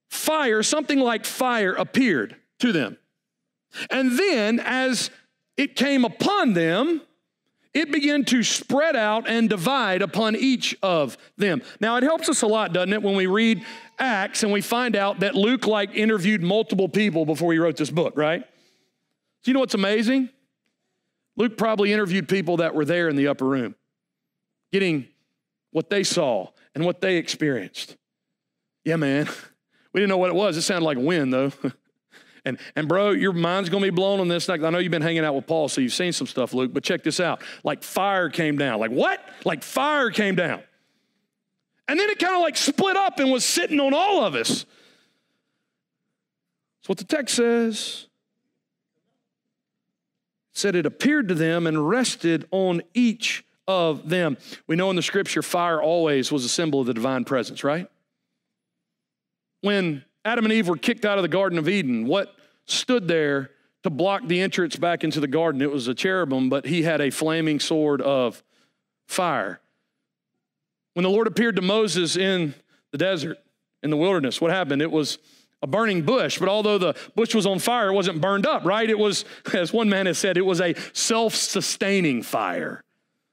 [0.09, 2.97] fire, something like fire, appeared to them.
[3.89, 5.11] And then as
[5.57, 7.01] it came upon them,
[7.73, 11.61] it began to spread out and divide upon each of them.
[11.79, 13.63] Now, it helps us a lot, doesn't it, when we read
[13.99, 17.91] Acts and we find out that Luke, like, interviewed multiple people before he wrote this
[17.91, 18.41] book, right?
[19.43, 20.29] Do you know what's amazing?
[21.37, 23.75] Luke probably interviewed people that were there in the upper room
[24.71, 25.07] getting
[25.71, 27.97] what they saw and what they experienced.
[28.83, 29.27] Yeah, man.
[29.93, 30.55] We didn't know what it was.
[30.55, 31.51] It sounded like wind, though.
[32.45, 34.49] and, and bro, your mind's going to be blown on this.
[34.49, 36.83] I know you've been hanging out with Paul, so you've seen some stuff, Luke, but
[36.83, 37.41] check this out.
[37.63, 38.79] Like fire came down.
[38.79, 39.19] Like what?
[39.45, 40.61] Like fire came down.
[41.87, 44.65] And then it kind of like split up and was sitting on all of us.
[46.79, 48.05] That's what the text says.
[50.51, 54.35] It said it appeared to them and rested on each of them.
[54.65, 57.87] We know in the scripture, fire always was a symbol of the divine presence, right?
[59.61, 62.33] When Adam and Eve were kicked out of the Garden of Eden, what
[62.65, 63.51] stood there
[63.83, 65.61] to block the entrance back into the garden?
[65.61, 68.43] It was a cherubim, but he had a flaming sword of
[69.07, 69.61] fire.
[70.95, 72.55] When the Lord appeared to Moses in
[72.91, 73.37] the desert,
[73.83, 74.81] in the wilderness, what happened?
[74.81, 75.19] It was
[75.61, 78.89] a burning bush, but although the bush was on fire, it wasn't burned up, right?
[78.89, 82.83] It was, as one man has said, it was a self sustaining fire.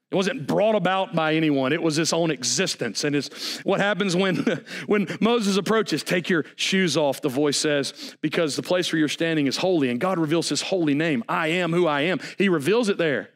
[0.09, 1.73] It wasn't brought about by anyone.
[1.73, 3.03] It was its own existence.
[3.03, 8.15] And it's what happens when, when Moses approaches, take your shoes off, the voice says,
[8.21, 9.89] because the place where you're standing is holy.
[9.89, 11.23] And God reveals his holy name.
[11.27, 12.19] I am who I am.
[12.37, 13.29] He reveals it there.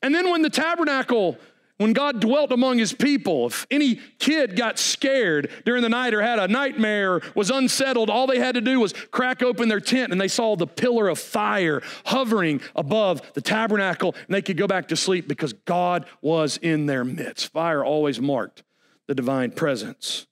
[0.00, 1.38] And then when the tabernacle
[1.82, 6.22] when God dwelt among his people, if any kid got scared during the night or
[6.22, 9.80] had a nightmare, or was unsettled, all they had to do was crack open their
[9.80, 14.56] tent and they saw the pillar of fire hovering above the tabernacle and they could
[14.56, 17.52] go back to sleep because God was in their midst.
[17.52, 18.62] Fire always marked
[19.06, 20.26] the divine presence.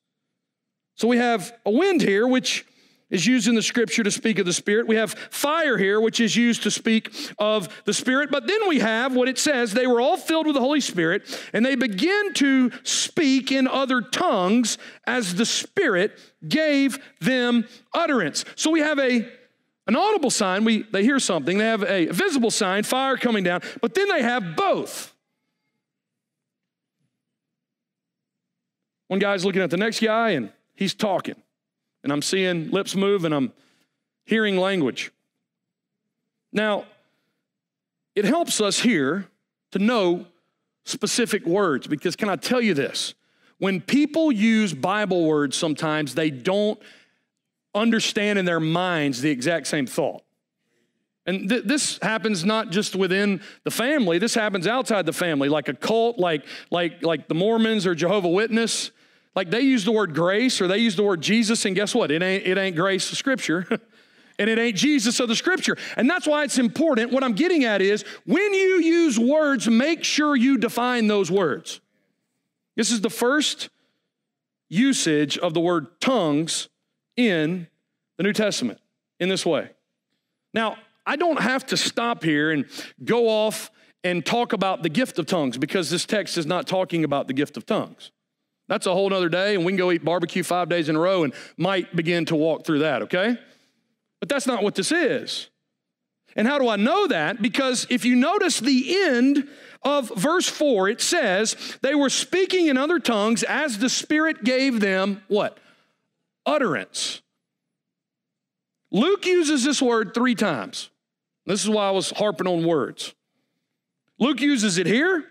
[0.94, 2.66] So we have a wind here, which
[3.10, 4.86] is used in the scripture to speak of the Spirit.
[4.86, 8.30] We have fire here, which is used to speak of the Spirit.
[8.30, 11.28] But then we have what it says they were all filled with the Holy Spirit,
[11.52, 16.18] and they begin to speak in other tongues as the Spirit
[16.48, 18.44] gave them utterance.
[18.56, 19.28] So we have a
[19.86, 21.58] an audible sign, we, they hear something.
[21.58, 25.12] They have a visible sign, fire coming down, but then they have both.
[29.08, 31.34] One guy's looking at the next guy and he's talking
[32.02, 33.52] and I'm seeing lips move and I'm
[34.24, 35.12] hearing language.
[36.52, 36.84] Now,
[38.14, 39.28] it helps us here
[39.72, 40.26] to know
[40.84, 43.14] specific words because can I tell you this?
[43.58, 46.80] When people use Bible words, sometimes they don't
[47.74, 50.22] understand in their minds the exact same thought.
[51.26, 55.68] And th- this happens not just within the family, this happens outside the family, like
[55.68, 58.90] a cult, like, like, like the Mormons or Jehovah Witness.
[59.34, 62.10] Like they use the word grace or they use the word Jesus, and guess what?
[62.10, 63.66] It ain't, it ain't grace of scripture.
[64.38, 65.76] and it ain't Jesus of the scripture.
[65.96, 67.12] And that's why it's important.
[67.12, 71.80] What I'm getting at is when you use words, make sure you define those words.
[72.74, 73.68] This is the first
[74.70, 76.68] usage of the word tongues
[77.16, 77.66] in
[78.16, 78.80] the New Testament
[79.18, 79.70] in this way.
[80.54, 82.64] Now, I don't have to stop here and
[83.04, 83.70] go off
[84.02, 87.34] and talk about the gift of tongues because this text is not talking about the
[87.34, 88.10] gift of tongues.
[88.70, 91.00] That's a whole other day, and we can go eat barbecue five days in a
[91.00, 93.36] row and might begin to walk through that, okay?
[94.20, 95.50] But that's not what this is.
[96.36, 97.42] And how do I know that?
[97.42, 99.48] Because if you notice the end
[99.82, 104.78] of verse 4, it says, they were speaking in other tongues as the Spirit gave
[104.78, 105.58] them what?
[106.46, 107.22] Utterance.
[108.92, 110.90] Luke uses this word three times.
[111.44, 113.16] This is why I was harping on words.
[114.20, 115.24] Luke uses it here.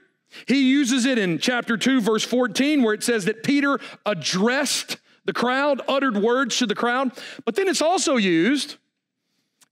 [0.48, 5.34] He uses it in chapter 2, verse 14, where it says that Peter addressed the
[5.34, 7.12] crowd, uttered words to the crowd.
[7.46, 8.78] But then it's also used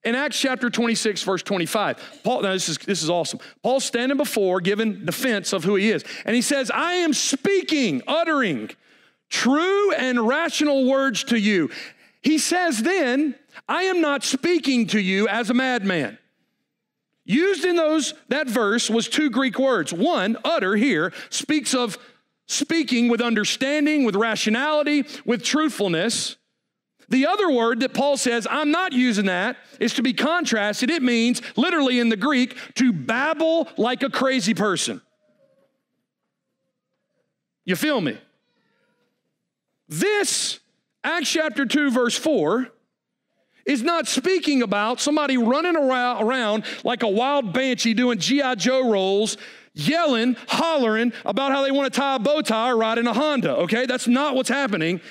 [0.04, 2.22] in Acts chapter 26, verse 25.
[2.24, 3.40] Paul, now this is, this is awesome.
[3.64, 6.04] Paul's standing before, giving defense of who he is.
[6.26, 8.70] And he says, I am speaking, uttering
[9.30, 11.70] true and rational words to you.
[12.22, 13.36] He says then,
[13.68, 16.18] I am not speaking to you as a madman.
[17.28, 19.92] Used in those that verse was two Greek words.
[19.92, 21.98] One, utter here, speaks of
[22.48, 26.38] speaking with understanding, with rationality, with truthfulness.
[27.10, 30.90] The other word that Paul says, I'm not using that, is to be contrasted.
[30.90, 35.02] It means, literally in the Greek, to babble like a crazy person.
[37.66, 38.18] You feel me?
[39.90, 40.62] This,
[41.04, 42.70] Acts chapter 2, verse 4,
[43.68, 48.56] is not speaking about somebody running around like a wild banshee doing G.I.
[48.56, 49.38] Joe rolls,
[49.74, 53.14] yelling, hollering about how they want to tie a bow tie or ride in a
[53.14, 53.86] Honda, okay?
[53.86, 55.02] That's not what's happening.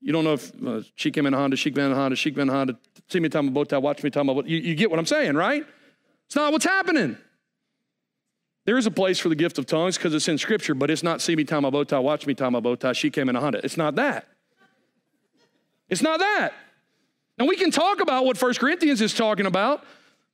[0.00, 2.16] You don't know if uh, she came in a Honda, she came in a Honda,
[2.16, 2.76] she came in a Honda,
[3.08, 4.98] see me tie my bow tie, watch me tie my bow you, you get what
[4.98, 5.64] I'm saying, right?
[6.26, 7.16] It's not what's happening.
[8.64, 11.02] There is a place for the gift of tongues because it's in Scripture, but it's
[11.02, 13.28] not see me tie my bow tie, watch me tie my bow tie, she came
[13.28, 13.60] in a Honda.
[13.64, 14.26] It's not that.
[15.88, 16.52] It's not that.
[17.38, 19.84] And we can talk about what First Corinthians is talking about,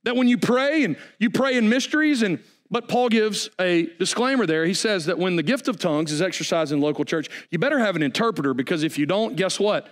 [0.05, 2.39] that when you pray and you pray in mysteries and
[2.71, 4.65] but Paul gives a disclaimer there.
[4.65, 7.79] He says that when the gift of tongues is exercised in local church, you better
[7.79, 9.89] have an interpreter because if you don't, guess what?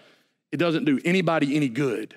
[0.51, 2.17] It doesn't do anybody any good.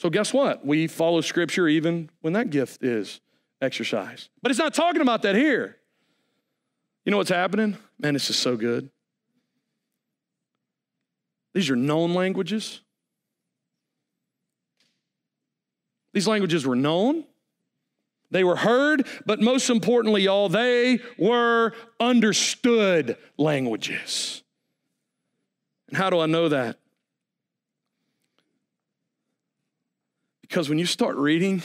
[0.00, 0.66] So, guess what?
[0.66, 3.20] We follow scripture even when that gift is
[3.62, 4.30] exercised.
[4.42, 5.76] But it's not talking about that here.
[7.04, 7.76] You know what's happening?
[7.98, 8.90] Man, this is so good.
[11.52, 12.80] These are known languages.
[16.14, 17.24] These languages were known,
[18.30, 24.42] they were heard, but most importantly, y'all, they were understood languages.
[25.88, 26.78] And how do I know that?
[30.40, 31.62] Because when you start reading,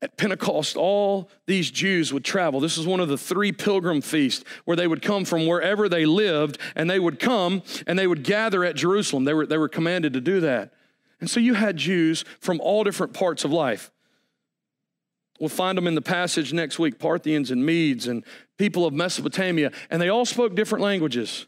[0.00, 2.60] At Pentecost, all these Jews would travel.
[2.60, 6.06] This is one of the three pilgrim feasts where they would come from wherever they
[6.06, 9.24] lived and they would come and they would gather at Jerusalem.
[9.24, 10.72] They were, they were commanded to do that.
[11.20, 13.90] And so you had Jews from all different parts of life.
[15.40, 18.24] We'll find them in the passage next week Parthians and Medes and
[18.56, 21.46] people of Mesopotamia, and they all spoke different languages.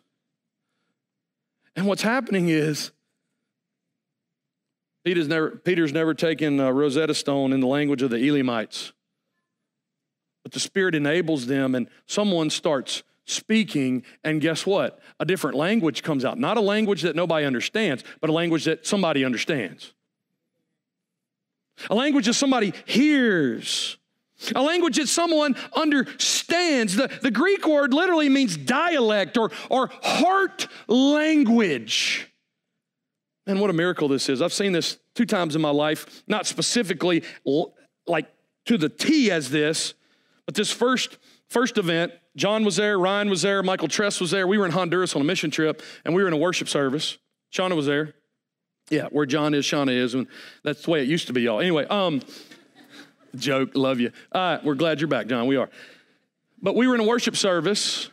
[1.75, 2.93] And what's happening is,
[5.05, 8.93] Peter's never, Peter's never taken a Rosetta Stone in the language of the Elamites.
[10.43, 15.01] But the Spirit enables them, and someone starts speaking, and guess what?
[15.19, 16.39] A different language comes out.
[16.39, 19.93] Not a language that nobody understands, but a language that somebody understands.
[21.89, 23.97] A language that somebody hears.
[24.55, 26.97] A language that someone understands.
[26.97, 32.27] The, the Greek word literally means dialect or, or heart language.
[33.47, 34.43] And what a miracle this is.
[34.43, 37.23] I've seen this two times in my life, not specifically
[38.07, 38.27] like
[38.67, 39.95] to the T as this,
[40.47, 41.19] but this first
[41.51, 44.47] first event John was there, Ryan was there, Michael Tress was there.
[44.47, 47.19] We were in Honduras on a mission trip, and we were in a worship service.
[47.53, 48.15] Shauna was there.
[48.89, 50.27] Yeah, where John is, Shauna is, and
[50.65, 51.61] that's the way it used to be, y'all.
[51.61, 52.23] Anyway, um,
[53.37, 54.11] joke, love you.
[54.33, 55.47] Uh, we're glad you're back, John.
[55.47, 55.71] We are.
[56.63, 58.11] But we were in a worship service,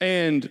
[0.00, 0.50] and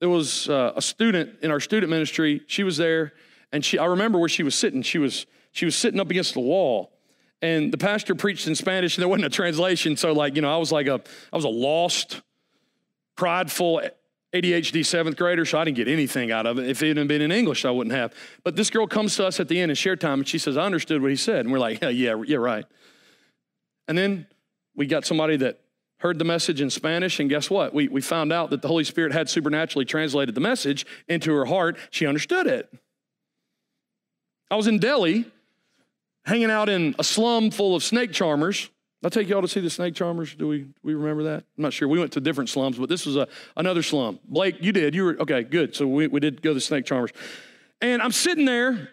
[0.00, 2.42] there was uh, a student in our student ministry.
[2.46, 3.12] She was there,
[3.52, 4.82] and she I remember where she was sitting.
[4.82, 6.92] She was she was sitting up against the wall,
[7.42, 9.96] and the pastor preached in Spanish and there wasn't a translation.
[9.96, 11.00] So, like, you know, I was like a,
[11.32, 12.22] I was a lost,
[13.16, 13.82] prideful
[14.34, 16.68] ADHD seventh grader, so I didn't get anything out of it.
[16.68, 18.12] If it had been in English, I wouldn't have.
[18.44, 20.56] But this girl comes to us at the end and share time, and she says,
[20.56, 21.40] I understood what he said.
[21.40, 22.64] And we're like, yeah, yeah, yeah, right.
[23.88, 24.26] And then
[24.74, 25.60] we got somebody that
[26.00, 27.72] heard the message in Spanish, and guess what?
[27.72, 31.46] We, we found out that the Holy Spirit had supernaturally translated the message into her
[31.46, 31.78] heart.
[31.90, 32.70] She understood it.
[34.50, 35.24] I was in Delhi,
[36.26, 38.68] hanging out in a slum full of snake charmers.
[39.04, 40.34] I'll take y'all to see the snake charmers.
[40.34, 41.44] Do we, do we remember that?
[41.56, 41.86] I'm not sure.
[41.86, 44.18] We went to different slums, but this was a, another slum.
[44.24, 44.94] Blake, you did.
[44.94, 45.76] You were, okay, good.
[45.76, 47.12] So we, we did go to the snake charmers.
[47.80, 48.88] And I'm sitting there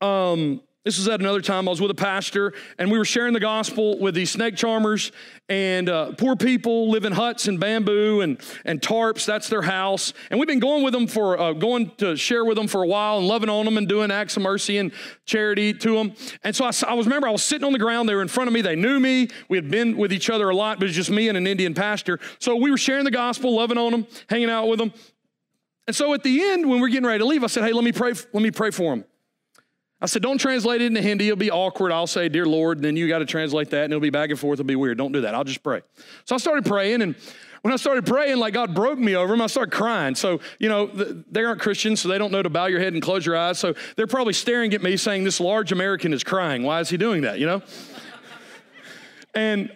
[0.00, 1.68] um, this was at another time.
[1.68, 5.12] I was with a pastor, and we were sharing the gospel with these snake charmers
[5.50, 9.26] and uh, poor people live in huts and bamboo and, and tarps.
[9.26, 10.14] That's their house.
[10.30, 12.86] And we've been going with them for, uh, going to share with them for a
[12.86, 14.90] while and loving on them and doing acts of mercy and
[15.26, 16.14] charity to them.
[16.42, 18.08] And so I, I was, remember, I was sitting on the ground.
[18.08, 18.62] They were in front of me.
[18.62, 19.28] They knew me.
[19.50, 21.46] We had been with each other a lot, but it was just me and an
[21.46, 22.18] Indian pastor.
[22.38, 24.94] So we were sharing the gospel, loving on them, hanging out with them.
[25.86, 27.84] And so at the end, when we're getting ready to leave, I said, hey, let
[27.84, 29.04] me pray, let me pray for them.
[30.00, 31.26] I said, don't translate it into Hindi.
[31.26, 31.90] It'll be awkward.
[31.90, 34.30] I'll say, Dear Lord, and then you got to translate that, and it'll be back
[34.30, 34.60] and forth.
[34.60, 34.96] It'll be weird.
[34.96, 35.34] Don't do that.
[35.34, 35.82] I'll just pray.
[36.24, 37.16] So I started praying, and
[37.62, 40.14] when I started praying, like God broke me over them, I started crying.
[40.14, 43.02] So, you know, they aren't Christians, so they don't know to bow your head and
[43.02, 43.58] close your eyes.
[43.58, 46.62] So they're probably staring at me saying, This large American is crying.
[46.62, 47.62] Why is he doing that, you know?
[49.34, 49.72] and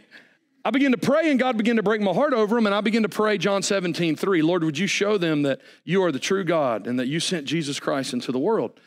[0.64, 2.66] I began to pray, and God began to break my heart over them.
[2.66, 4.42] And I began to pray John 17, 3.
[4.42, 7.46] Lord, would you show them that you are the true God and that you sent
[7.46, 8.78] Jesus Christ into the world?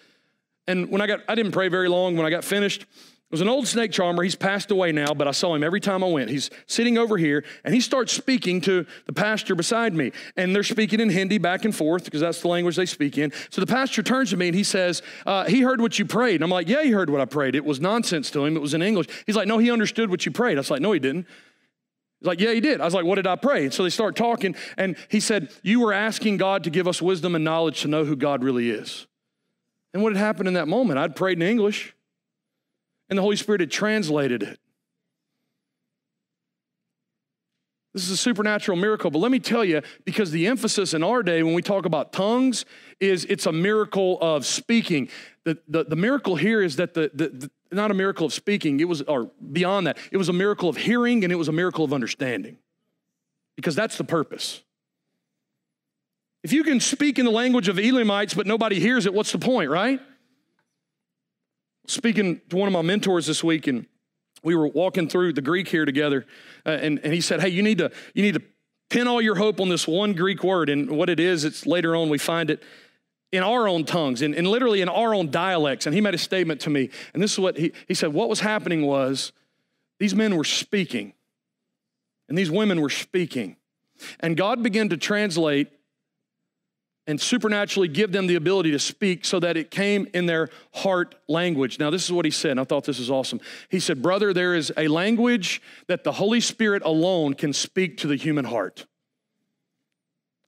[0.67, 2.17] And when I got, I didn't pray very long.
[2.17, 4.21] When I got finished, it was an old snake charmer.
[4.21, 6.29] He's passed away now, but I saw him every time I went.
[6.29, 10.11] He's sitting over here, and he starts speaking to the pastor beside me.
[10.37, 13.33] And they're speaking in Hindi back and forth because that's the language they speak in.
[13.49, 16.35] So the pastor turns to me and he says, uh, He heard what you prayed.
[16.35, 17.55] And I'm like, Yeah, he heard what I prayed.
[17.55, 19.07] It was nonsense to him, it was in English.
[19.25, 20.57] He's like, No, he understood what you prayed.
[20.57, 21.25] I was like, No, he didn't.
[22.19, 22.79] He's like, Yeah, he did.
[22.79, 23.65] I was like, What did I pray?
[23.65, 27.01] And so they start talking, and he said, You were asking God to give us
[27.01, 29.07] wisdom and knowledge to know who God really is.
[29.95, 30.99] And what had happened in that moment?
[30.99, 31.95] I'd prayed in English,
[33.07, 34.59] and the Holy Spirit had translated it.
[37.93, 41.23] This is a supernatural miracle, but let me tell you, because the emphasis in our
[41.23, 42.65] day when we talk about tongues
[42.99, 45.07] is it's a miracle of speaking.
[45.45, 48.81] The, the, the miracle here is that the, the, the, not a miracle of speaking,
[48.81, 51.53] it was, or beyond that, it was a miracle of hearing and it was a
[51.53, 52.57] miracle of understanding.
[53.55, 54.61] Because that's the purpose.
[56.45, 59.39] If you can speak in the language of Elamites, but nobody hears it, what's the
[59.39, 59.99] point, right?
[61.87, 63.87] Speaking to one of my mentors this week, and
[64.43, 66.27] we were walking through the Greek here together,
[66.63, 68.43] uh, and, and he said, Hey, you need to, you need to
[68.91, 70.69] pin all your hope on this one Greek word.
[70.69, 72.61] And what it is, it's later on we find it
[73.31, 75.87] in our own tongues and, and literally in our own dialects.
[75.87, 76.91] And he made a statement to me.
[77.15, 79.31] And this is what he, he said what was happening was
[79.99, 81.13] these men were speaking,
[82.29, 83.55] and these women were speaking.
[84.19, 85.69] And God began to translate
[87.07, 91.15] and supernaturally give them the ability to speak so that it came in their heart
[91.27, 91.79] language.
[91.79, 93.39] Now, this is what he said, and I thought this was awesome.
[93.69, 98.07] He said, Brother, there is a language that the Holy Spirit alone can speak to
[98.07, 98.85] the human heart.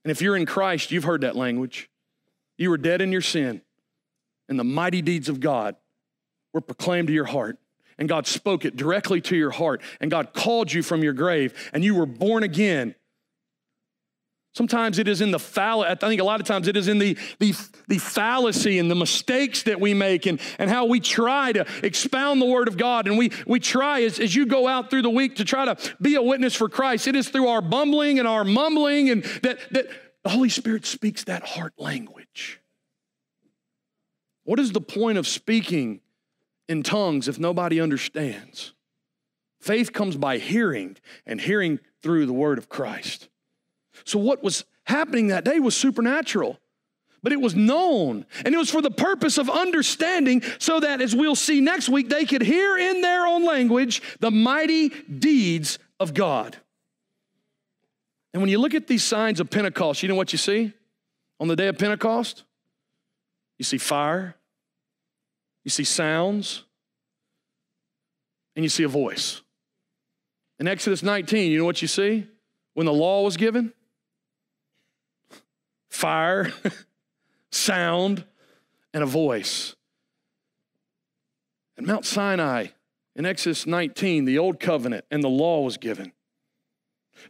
[0.04, 1.88] And if you're in Christ, you've heard that language.
[2.56, 3.62] You were dead in your sin,
[4.48, 5.76] and the mighty deeds of God
[6.52, 7.58] were proclaimed to your heart.
[7.98, 11.70] And God spoke it directly to your heart, and God called you from your grave,
[11.72, 12.94] and you were born again
[14.58, 15.84] Sometimes it is in the fall.
[15.84, 17.54] I think a lot of times it is in the, the,
[17.86, 22.42] the fallacy and the mistakes that we make and, and how we try to expound
[22.42, 23.06] the word of God.
[23.06, 25.76] And we, we try as, as you go out through the week to try to
[26.02, 27.06] be a witness for Christ.
[27.06, 29.86] It is through our bumbling and our mumbling and that, that
[30.24, 32.60] the Holy Spirit speaks that heart language.
[34.42, 36.00] What is the point of speaking
[36.68, 38.72] in tongues if nobody understands?
[39.60, 43.28] Faith comes by hearing and hearing through the word of Christ.
[44.04, 46.58] So, what was happening that day was supernatural,
[47.22, 48.24] but it was known.
[48.44, 52.08] And it was for the purpose of understanding so that, as we'll see next week,
[52.08, 56.56] they could hear in their own language the mighty deeds of God.
[58.32, 60.72] And when you look at these signs of Pentecost, you know what you see
[61.40, 62.44] on the day of Pentecost?
[63.58, 64.36] You see fire,
[65.64, 66.64] you see sounds,
[68.54, 69.40] and you see a voice.
[70.60, 72.26] In Exodus 19, you know what you see?
[72.74, 73.72] When the law was given,
[75.88, 76.52] fire,
[77.52, 78.24] sound,
[78.92, 79.74] and a voice.
[81.76, 82.68] At Mount Sinai,
[83.14, 86.12] in Exodus 19, the old covenant and the law was given.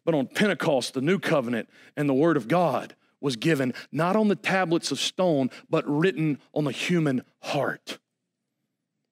[0.05, 4.29] But on Pentecost, the new covenant and the word of God was given, not on
[4.29, 7.99] the tablets of stone, but written on the human heart.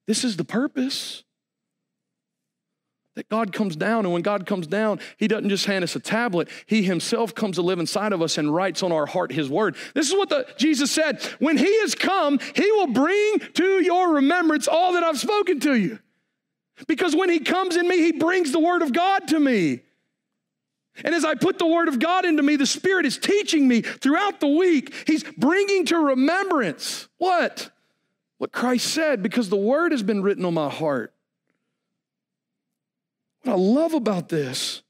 [0.05, 1.23] This is the purpose
[3.17, 4.05] that God comes down.
[4.05, 7.55] And when God comes down, He doesn't just hand us a tablet, He Himself comes
[7.55, 9.75] to live inside of us and writes on our heart His word.
[9.95, 14.13] This is what the, Jesus said When He has come, He will bring to your
[14.13, 15.97] remembrance all that I've spoken to you.
[16.87, 19.81] Because when He comes in me, He brings the word of God to me.
[21.03, 23.81] And as I put the word of God into me, the Spirit is teaching me
[23.81, 24.93] throughout the week.
[25.07, 27.71] He's bringing to remembrance what?
[28.37, 31.15] What Christ said, because the word has been written on my heart.
[33.43, 34.81] What I love about this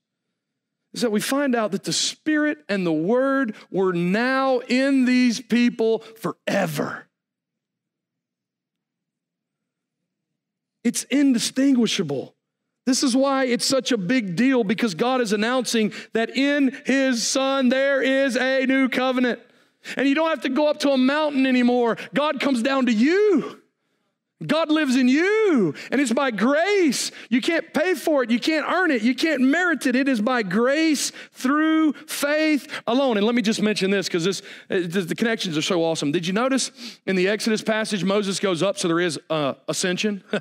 [0.93, 5.39] is that we find out that the Spirit and the Word were now in these
[5.41, 7.07] people forever.
[10.83, 12.33] It's indistinguishable.
[12.85, 17.27] This is why it's such a big deal because God is announcing that in His
[17.27, 19.41] Son there is a new covenant.
[19.97, 21.97] And you don't have to go up to a mountain anymore.
[22.13, 23.61] God comes down to you.
[24.45, 27.11] God lives in you, and it's by grace.
[27.29, 29.95] You can't pay for it, you can't earn it, you can't merit it.
[29.95, 33.17] It is by grace through faith alone.
[33.17, 36.11] And let me just mention this because this the connections are so awesome.
[36.11, 36.71] Did you notice
[37.07, 40.23] in the Exodus passage, Moses goes up, so there is uh, ascension.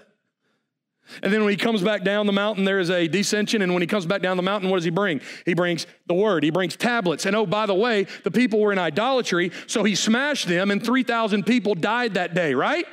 [1.22, 3.62] And then when he comes back down the mountain, there is a descension.
[3.62, 5.20] And when he comes back down the mountain, what does he bring?
[5.44, 7.26] He brings the word, he brings tablets.
[7.26, 10.84] And oh, by the way, the people were in idolatry, so he smashed them, and
[10.84, 12.86] 3,000 people died that day, right?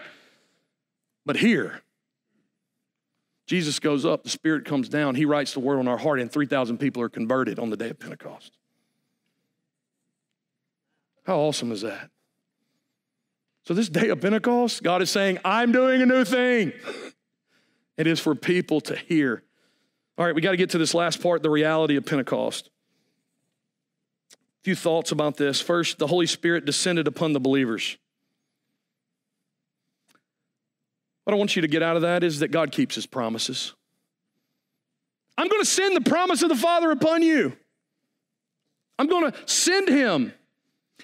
[1.26, 1.82] But here,
[3.46, 6.32] Jesus goes up, the Spirit comes down, he writes the word on our heart, and
[6.32, 8.58] 3,000 people are converted on the day of Pentecost.
[11.26, 12.10] How awesome is that?
[13.66, 16.74] So, this day of Pentecost, God is saying, I'm doing a new thing.
[17.96, 19.44] It is for people to hear.
[20.18, 22.70] All right, we got to get to this last part the reality of Pentecost.
[24.34, 25.62] A few thoughts about this.
[25.62, 27.98] First, the Holy Spirit descended upon the believers.
[31.24, 33.74] What I want you to get out of that is that God keeps his promises.
[35.38, 37.54] I'm going to send the promise of the Father upon you.
[39.00, 40.34] I'm going to send him.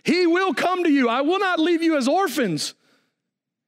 [0.03, 1.09] He will come to you.
[1.09, 2.75] I will not leave you as orphans.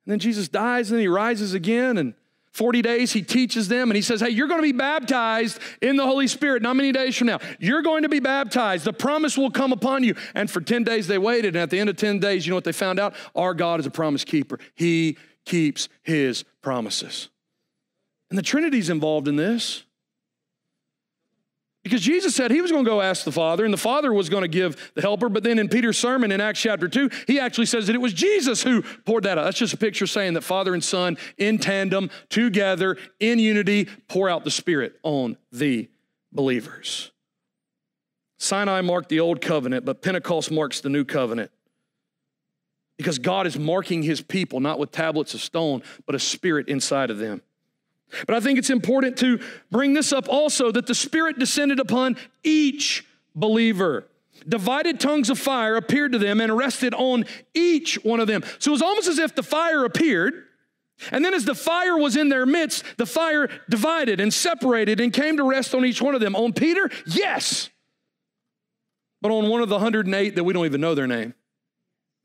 [0.06, 2.14] And then Jesus dies and he rises again and
[2.52, 5.95] 40 days, he teaches them and he says, Hey, you're going to be baptized in
[5.95, 7.39] the Holy Spirit not many days from now.
[7.60, 8.84] You're going to be baptized.
[8.84, 10.16] The promise will come upon you.
[10.36, 11.56] And for 10 days, they waited.
[11.56, 13.16] And at the end of 10 days, you know what they found out?
[13.36, 14.60] Our God is a promise keeper.
[14.76, 17.29] He keeps his promises.
[18.29, 19.83] And the Trinity's involved in this.
[21.83, 24.29] Because Jesus said he was going to go ask the Father, and the Father was
[24.29, 25.29] going to give the helper.
[25.29, 28.13] But then in Peter's sermon in Acts chapter 2, he actually says that it was
[28.13, 29.45] Jesus who poured that out.
[29.45, 34.29] That's just a picture saying that Father and Son in tandem, together, in unity, pour
[34.29, 35.89] out the Spirit on the
[36.31, 37.11] believers.
[38.37, 41.51] Sinai marked the old covenant, but Pentecost marks the new covenant.
[43.02, 47.10] Because God is marking his people, not with tablets of stone, but a spirit inside
[47.10, 47.41] of them.
[48.28, 49.39] But I think it's important to
[49.72, 54.08] bring this up also that the Spirit descended upon each believer.
[54.47, 58.43] Divided tongues of fire appeared to them and rested on each one of them.
[58.60, 60.34] So it was almost as if the fire appeared,
[61.12, 65.12] and then as the fire was in their midst, the fire divided and separated and
[65.12, 66.36] came to rest on each one of them.
[66.36, 67.70] On Peter, yes.
[69.22, 71.34] But on one of the 108 that we don't even know their name.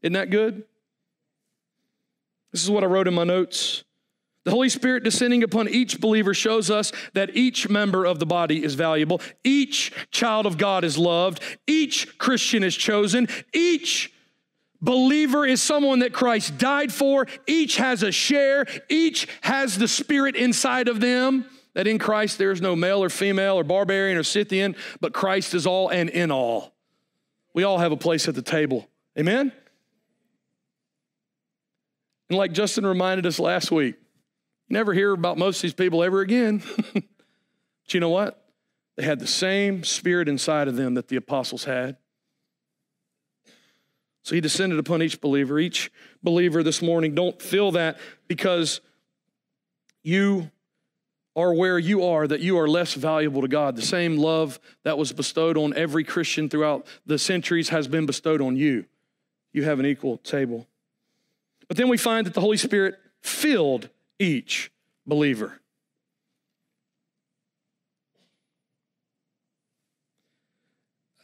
[0.07, 0.63] Isn't that good?
[2.53, 3.83] This is what I wrote in my notes.
[4.45, 8.63] The Holy Spirit descending upon each believer shows us that each member of the body
[8.63, 9.21] is valuable.
[9.43, 11.43] Each child of God is loved.
[11.67, 13.27] Each Christian is chosen.
[13.53, 14.13] Each
[14.81, 17.27] believer is someone that Christ died for.
[17.49, 18.65] Each has a share.
[18.89, 21.47] Each has the Spirit inside of them.
[21.75, 25.53] That in Christ there is no male or female or barbarian or Scythian, but Christ
[25.53, 26.77] is all and in all.
[27.55, 28.89] We all have a place at the table.
[29.19, 29.51] Amen?
[32.29, 33.97] And like Justin reminded us last week,
[34.69, 36.63] you never hear about most of these people ever again.
[36.95, 37.05] but
[37.89, 38.43] you know what?
[38.97, 41.97] They had the same spirit inside of them that the apostles had.
[44.23, 45.59] So he descended upon each believer.
[45.59, 45.91] Each
[46.23, 48.81] believer this morning, don't feel that because
[50.03, 50.51] you
[51.37, 53.77] are where you are, that you are less valuable to God.
[53.77, 58.41] The same love that was bestowed on every Christian throughout the centuries has been bestowed
[58.41, 58.87] on you.
[59.53, 60.67] You have an equal table.
[61.69, 63.89] But then we find that the Holy Spirit filled
[64.19, 64.71] each
[65.07, 65.61] believer.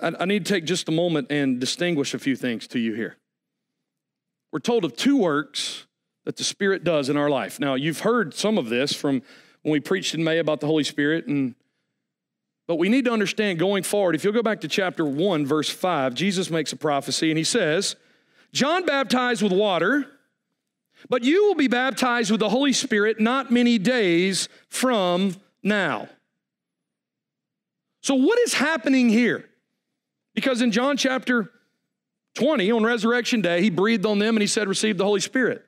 [0.01, 2.95] I, I need to take just a moment and distinguish a few things to you
[2.95, 3.16] here.
[4.53, 5.86] We're told of two works
[6.24, 7.59] that the Spirit does in our life.
[7.59, 9.22] Now, you've heard some of this from
[9.62, 11.55] when we preached in May about the Holy Spirit, and
[12.68, 14.14] but we need to understand going forward.
[14.14, 17.45] If you'll go back to chapter 1, verse 5, Jesus makes a prophecy and he
[17.45, 17.97] says,
[18.53, 20.07] John baptized with water
[21.09, 26.09] but you will be baptized with the Holy Spirit not many days from now.
[28.01, 29.49] So, what is happening here?
[30.35, 31.51] Because in John chapter
[32.35, 35.65] 20, on resurrection day, he breathed on them and he said, Receive the Holy Spirit.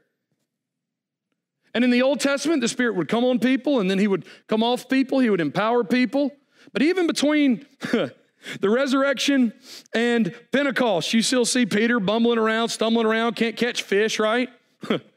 [1.74, 4.24] And in the Old Testament, the Spirit would come on people and then he would
[4.49, 6.30] come off people, he would empower people.
[6.72, 7.66] But even between
[8.61, 9.53] The resurrection
[9.95, 11.12] and Pentecost.
[11.12, 14.49] You still see Peter bumbling around, stumbling around, can't catch fish, right?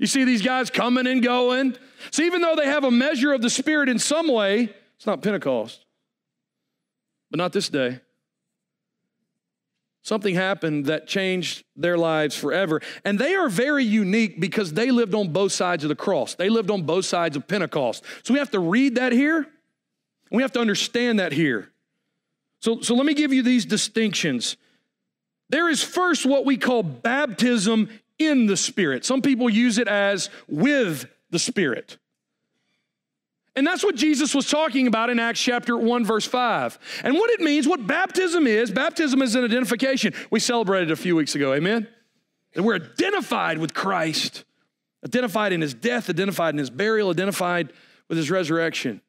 [0.00, 1.76] you see these guys coming and going.
[2.10, 5.20] So even though they have a measure of the Spirit in some way, it's not
[5.20, 5.84] Pentecost.
[7.30, 8.00] But not this day.
[10.02, 12.80] Something happened that changed their lives forever.
[13.04, 16.34] And they are very unique because they lived on both sides of the cross.
[16.34, 18.02] They lived on both sides of Pentecost.
[18.22, 19.46] So we have to read that here.
[20.32, 21.68] We have to understand that here.
[22.60, 24.56] So, so let me give you these distinctions.
[25.50, 27.90] There is first what we call baptism
[28.20, 29.04] in the Spirit.
[29.04, 31.96] Some people use it as with the Spirit.
[33.56, 36.78] And that's what Jesus was talking about in Acts chapter 1, verse 5.
[37.02, 40.14] And what it means, what baptism is, baptism is an identification.
[40.30, 41.88] We celebrated a few weeks ago, amen?
[42.54, 44.44] And we're identified with Christ,
[45.04, 47.72] identified in his death, identified in his burial, identified
[48.08, 49.00] with his resurrection.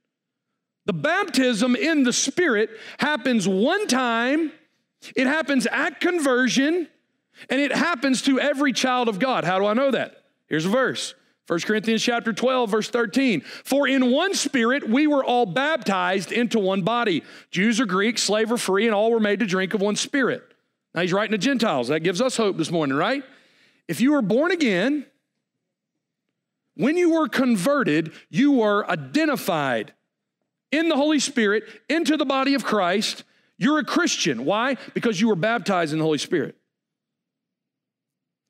[0.86, 4.52] The baptism in the Spirit happens one time,
[5.16, 6.88] it happens at conversion,
[7.50, 9.44] and it happens to every child of God.
[9.44, 10.24] How do I know that?
[10.48, 11.16] Here's a verse
[11.48, 13.42] 1 Corinthians chapter 12 verse 13.
[13.42, 17.24] For in one spirit we were all baptized into one body.
[17.50, 20.44] Jews or Greeks, slave or free, and all were made to drink of one spirit.
[20.94, 21.88] Now he's writing to Gentiles.
[21.88, 23.24] That gives us hope this morning, right?
[23.88, 25.06] If you were born again,
[26.76, 29.94] when you were converted, you were identified
[30.72, 33.24] in the Holy Spirit into the body of Christ.
[33.58, 34.46] You're a Christian.
[34.46, 34.78] Why?
[34.94, 36.56] Because you were baptized in the Holy Spirit.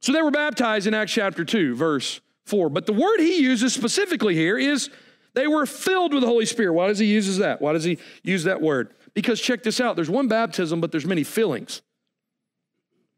[0.02, 2.70] So they were baptized in Acts chapter 2, verse 4.
[2.70, 4.90] But the word he uses specifically here is
[5.34, 6.74] they were filled with the Holy Spirit.
[6.74, 7.62] Why does he use that?
[7.62, 8.94] Why does he use that word?
[9.14, 11.82] Because check this out there's one baptism, but there's many fillings.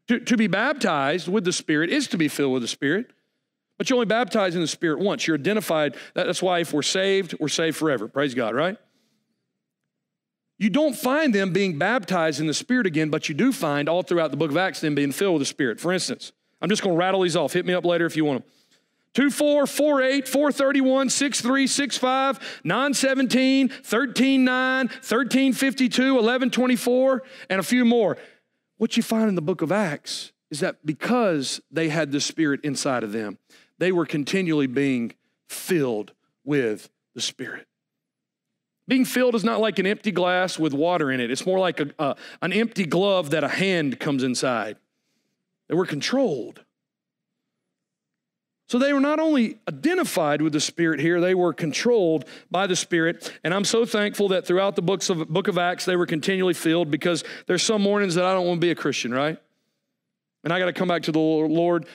[0.08, 3.10] To, to be baptized with the Spirit is to be filled with the Spirit,
[3.78, 5.26] but you're only baptized in the Spirit once.
[5.26, 5.96] You're identified.
[6.12, 8.06] That's why if we're saved, we're saved forever.
[8.06, 8.76] Praise God, right?
[10.58, 14.02] You don't find them being baptized in the Spirit again, but you do find all
[14.02, 15.80] throughout the book of Acts them being filled with the Spirit.
[15.80, 16.32] For instance,
[16.64, 17.52] I'm just going to rattle these off.
[17.52, 18.50] Hit me up later if you want them.
[19.12, 25.52] 2 4, 4 8, 4 31, 6 3, 6 5, 9 17, 13 9, 13
[25.52, 28.16] 52, 11 24, and a few more.
[28.78, 32.60] What you find in the book of Acts is that because they had the Spirit
[32.64, 33.36] inside of them,
[33.76, 35.12] they were continually being
[35.46, 36.12] filled
[36.44, 37.66] with the Spirit.
[38.88, 41.30] Being filled is not like an empty glass with water in it.
[41.30, 44.78] It's more like a, an empty glove that a hand comes inside.
[45.74, 46.60] They were controlled.
[48.68, 52.76] So they were not only identified with the Spirit here, they were controlled by the
[52.76, 53.36] Spirit.
[53.42, 56.54] And I'm so thankful that throughout the books of book of Acts, they were continually
[56.54, 59.36] filled because there's some mornings that I don't want to be a Christian, right?
[60.44, 61.86] And I got to come back to the Lord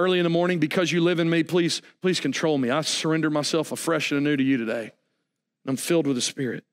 [0.00, 1.44] early in the morning because you live in me.
[1.44, 2.70] Please, please control me.
[2.70, 4.90] I surrender myself afresh and anew to you today.
[5.64, 6.64] I'm filled with the Spirit.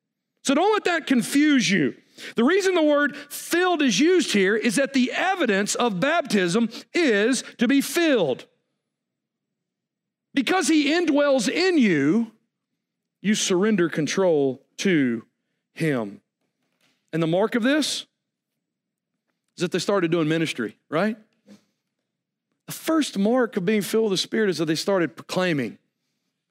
[0.44, 1.94] So don't let that confuse you.
[2.36, 7.44] The reason the word filled is used here is that the evidence of baptism is
[7.58, 8.46] to be filled.
[10.34, 12.32] Because he indwells in you,
[13.22, 15.26] you surrender control to
[15.74, 16.22] him.
[17.12, 18.06] And the mark of this
[19.56, 21.18] is that they started doing ministry, right?
[22.66, 25.78] The first mark of being filled with the Spirit is that they started proclaiming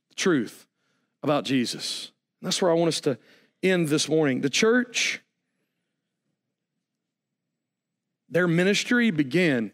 [0.08, 0.66] the truth
[1.22, 2.12] about Jesus.
[2.40, 3.18] And that's where I want us to
[3.62, 4.40] end this morning.
[4.40, 5.22] The church,
[8.34, 9.72] their ministry began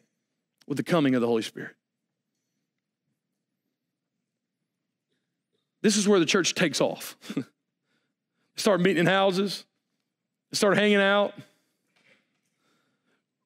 [0.69, 1.75] with the coming of the Holy Spirit.
[5.83, 7.17] This is where the church takes off.
[7.35, 7.43] they
[8.57, 9.65] start meeting in houses,
[10.51, 11.33] they start hanging out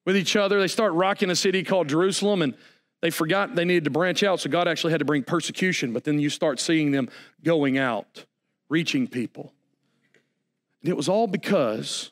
[0.05, 0.59] with each other.
[0.59, 2.53] They start rocking a city called Jerusalem, and
[3.01, 5.93] they forgot they needed to branch out, so God actually had to bring persecution.
[5.93, 7.09] But then you start seeing them
[7.41, 8.25] going out,
[8.69, 9.53] reaching people.
[10.81, 12.11] And it was all because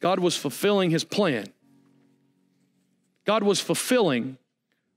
[0.00, 1.46] God was fulfilling his plan.
[3.24, 4.38] God was fulfilling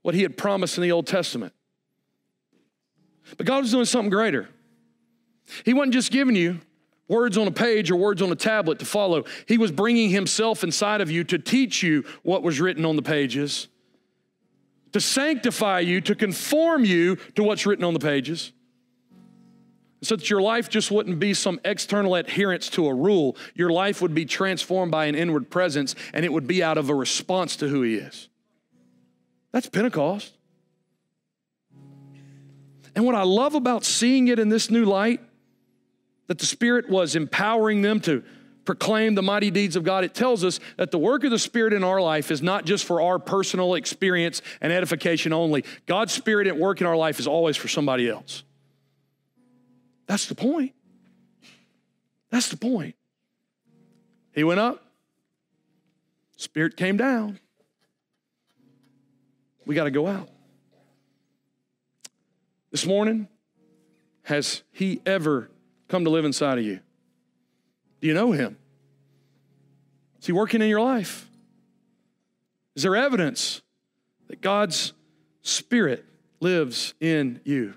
[0.01, 1.53] what he had promised in the Old Testament.
[3.37, 4.49] But God was doing something greater.
[5.65, 6.59] He wasn't just giving you
[7.07, 10.63] words on a page or words on a tablet to follow, He was bringing Himself
[10.63, 13.67] inside of you to teach you what was written on the pages,
[14.93, 18.53] to sanctify you, to conform you to what's written on the pages.
[20.03, 23.37] So that your life just wouldn't be some external adherence to a rule.
[23.53, 26.89] Your life would be transformed by an inward presence, and it would be out of
[26.89, 28.27] a response to who He is.
[29.51, 30.33] That's Pentecost.
[32.95, 35.21] And what I love about seeing it in this new light,
[36.27, 38.23] that the Spirit was empowering them to
[38.65, 41.73] proclaim the mighty deeds of God, it tells us that the work of the Spirit
[41.73, 45.63] in our life is not just for our personal experience and edification only.
[45.85, 48.43] God's Spirit at work in our life is always for somebody else.
[50.11, 50.73] That's the point.
[52.31, 52.95] That's the point.
[54.35, 54.83] He went up,
[56.35, 57.39] Spirit came down.
[59.65, 60.27] We got to go out.
[62.71, 63.29] This morning,
[64.23, 65.49] has He ever
[65.87, 66.81] come to live inside of you?
[68.01, 68.57] Do you know Him?
[70.19, 71.29] Is He working in your life?
[72.75, 73.61] Is there evidence
[74.27, 74.91] that God's
[75.41, 76.03] Spirit
[76.41, 77.75] lives in you?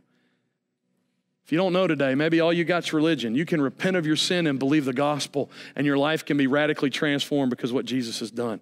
[1.44, 3.34] If you don't know today, maybe all you got's religion.
[3.34, 6.46] You can repent of your sin and believe the gospel, and your life can be
[6.46, 8.60] radically transformed because what Jesus has done.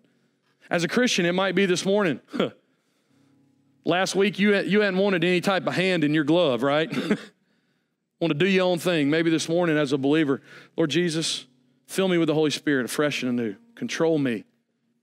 [0.68, 2.20] As a Christian, it might be this morning.
[3.84, 6.92] Last week, you, you hadn't wanted any type of hand in your glove, right?
[8.20, 9.10] Want to do your own thing.
[9.10, 10.40] Maybe this morning, as a believer,
[10.76, 11.46] Lord Jesus,
[11.86, 13.56] fill me with the Holy Spirit, fresh and anew.
[13.76, 14.44] Control me.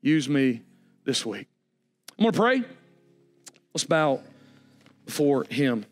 [0.01, 0.63] Use me
[1.05, 1.47] this week.
[2.17, 2.63] I'm going to pray.
[3.73, 4.21] Let's bow
[5.05, 5.85] before Him.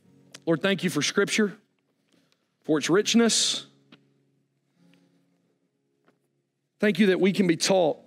[0.45, 1.57] Lord, thank you for Scripture
[2.67, 3.65] for its richness.
[6.79, 7.97] Thank you that we can be taught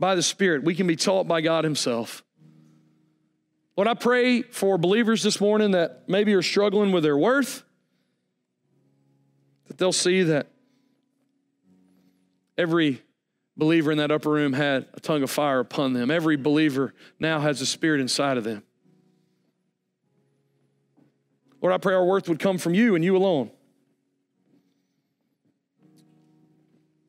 [0.00, 2.22] by the Spirit, we can be taught by God Himself.
[3.76, 7.62] Lord, I pray for believers this morning that maybe are struggling with their worth,
[9.68, 10.48] that they'll see that
[12.56, 13.02] every
[13.56, 16.10] believer in that upper room had a tongue of fire upon them.
[16.10, 18.64] Every believer now has a spirit inside of them.
[21.60, 23.50] Lord, I pray our worth would come from you and you alone.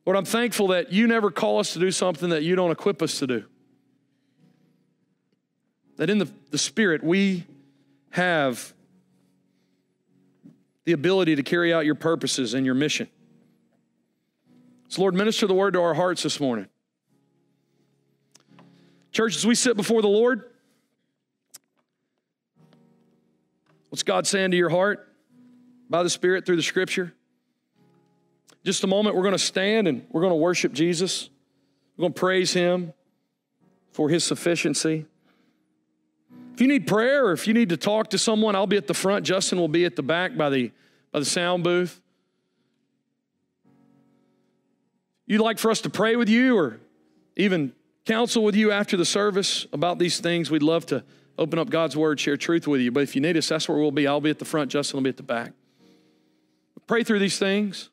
[0.09, 3.03] Lord, I'm thankful that you never call us to do something that you don't equip
[3.03, 3.45] us to do.
[5.97, 7.45] That in the, the Spirit, we
[8.09, 8.73] have
[10.85, 13.07] the ability to carry out your purposes and your mission.
[14.87, 16.65] So, Lord, minister the word to our hearts this morning.
[19.11, 20.49] Church, as we sit before the Lord,
[23.89, 25.07] what's God saying to your heart
[25.87, 27.13] by the Spirit through the Scripture?
[28.69, 31.31] Just a moment, we're going to stand and we're going to worship Jesus.
[31.97, 32.93] We're going to praise Him
[33.93, 35.07] for His sufficiency.
[36.53, 38.85] If you need prayer or if you need to talk to someone, I'll be at
[38.85, 39.25] the front.
[39.25, 40.71] Justin will be at the back by the,
[41.11, 41.99] by the sound booth.
[45.25, 46.79] You'd like for us to pray with you or
[47.37, 47.73] even
[48.05, 51.03] counsel with you after the service about these things, we'd love to
[51.39, 52.91] open up God's word, share truth with you.
[52.91, 54.05] But if you need us, that's where we'll be.
[54.05, 55.53] I'll be at the front, Justin will be at the back.
[56.85, 57.89] Pray through these things.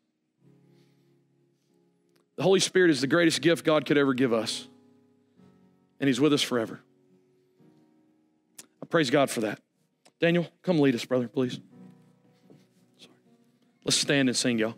[2.37, 4.69] The Holy Spirit is the greatest gift God could ever give us,
[6.01, 6.81] and He's with us forever.
[8.83, 9.61] I praise God for that.
[10.21, 11.59] Daniel, come lead us, brother, please.
[12.99, 13.13] Sorry.
[13.85, 14.75] Let's stand and sing, y'all.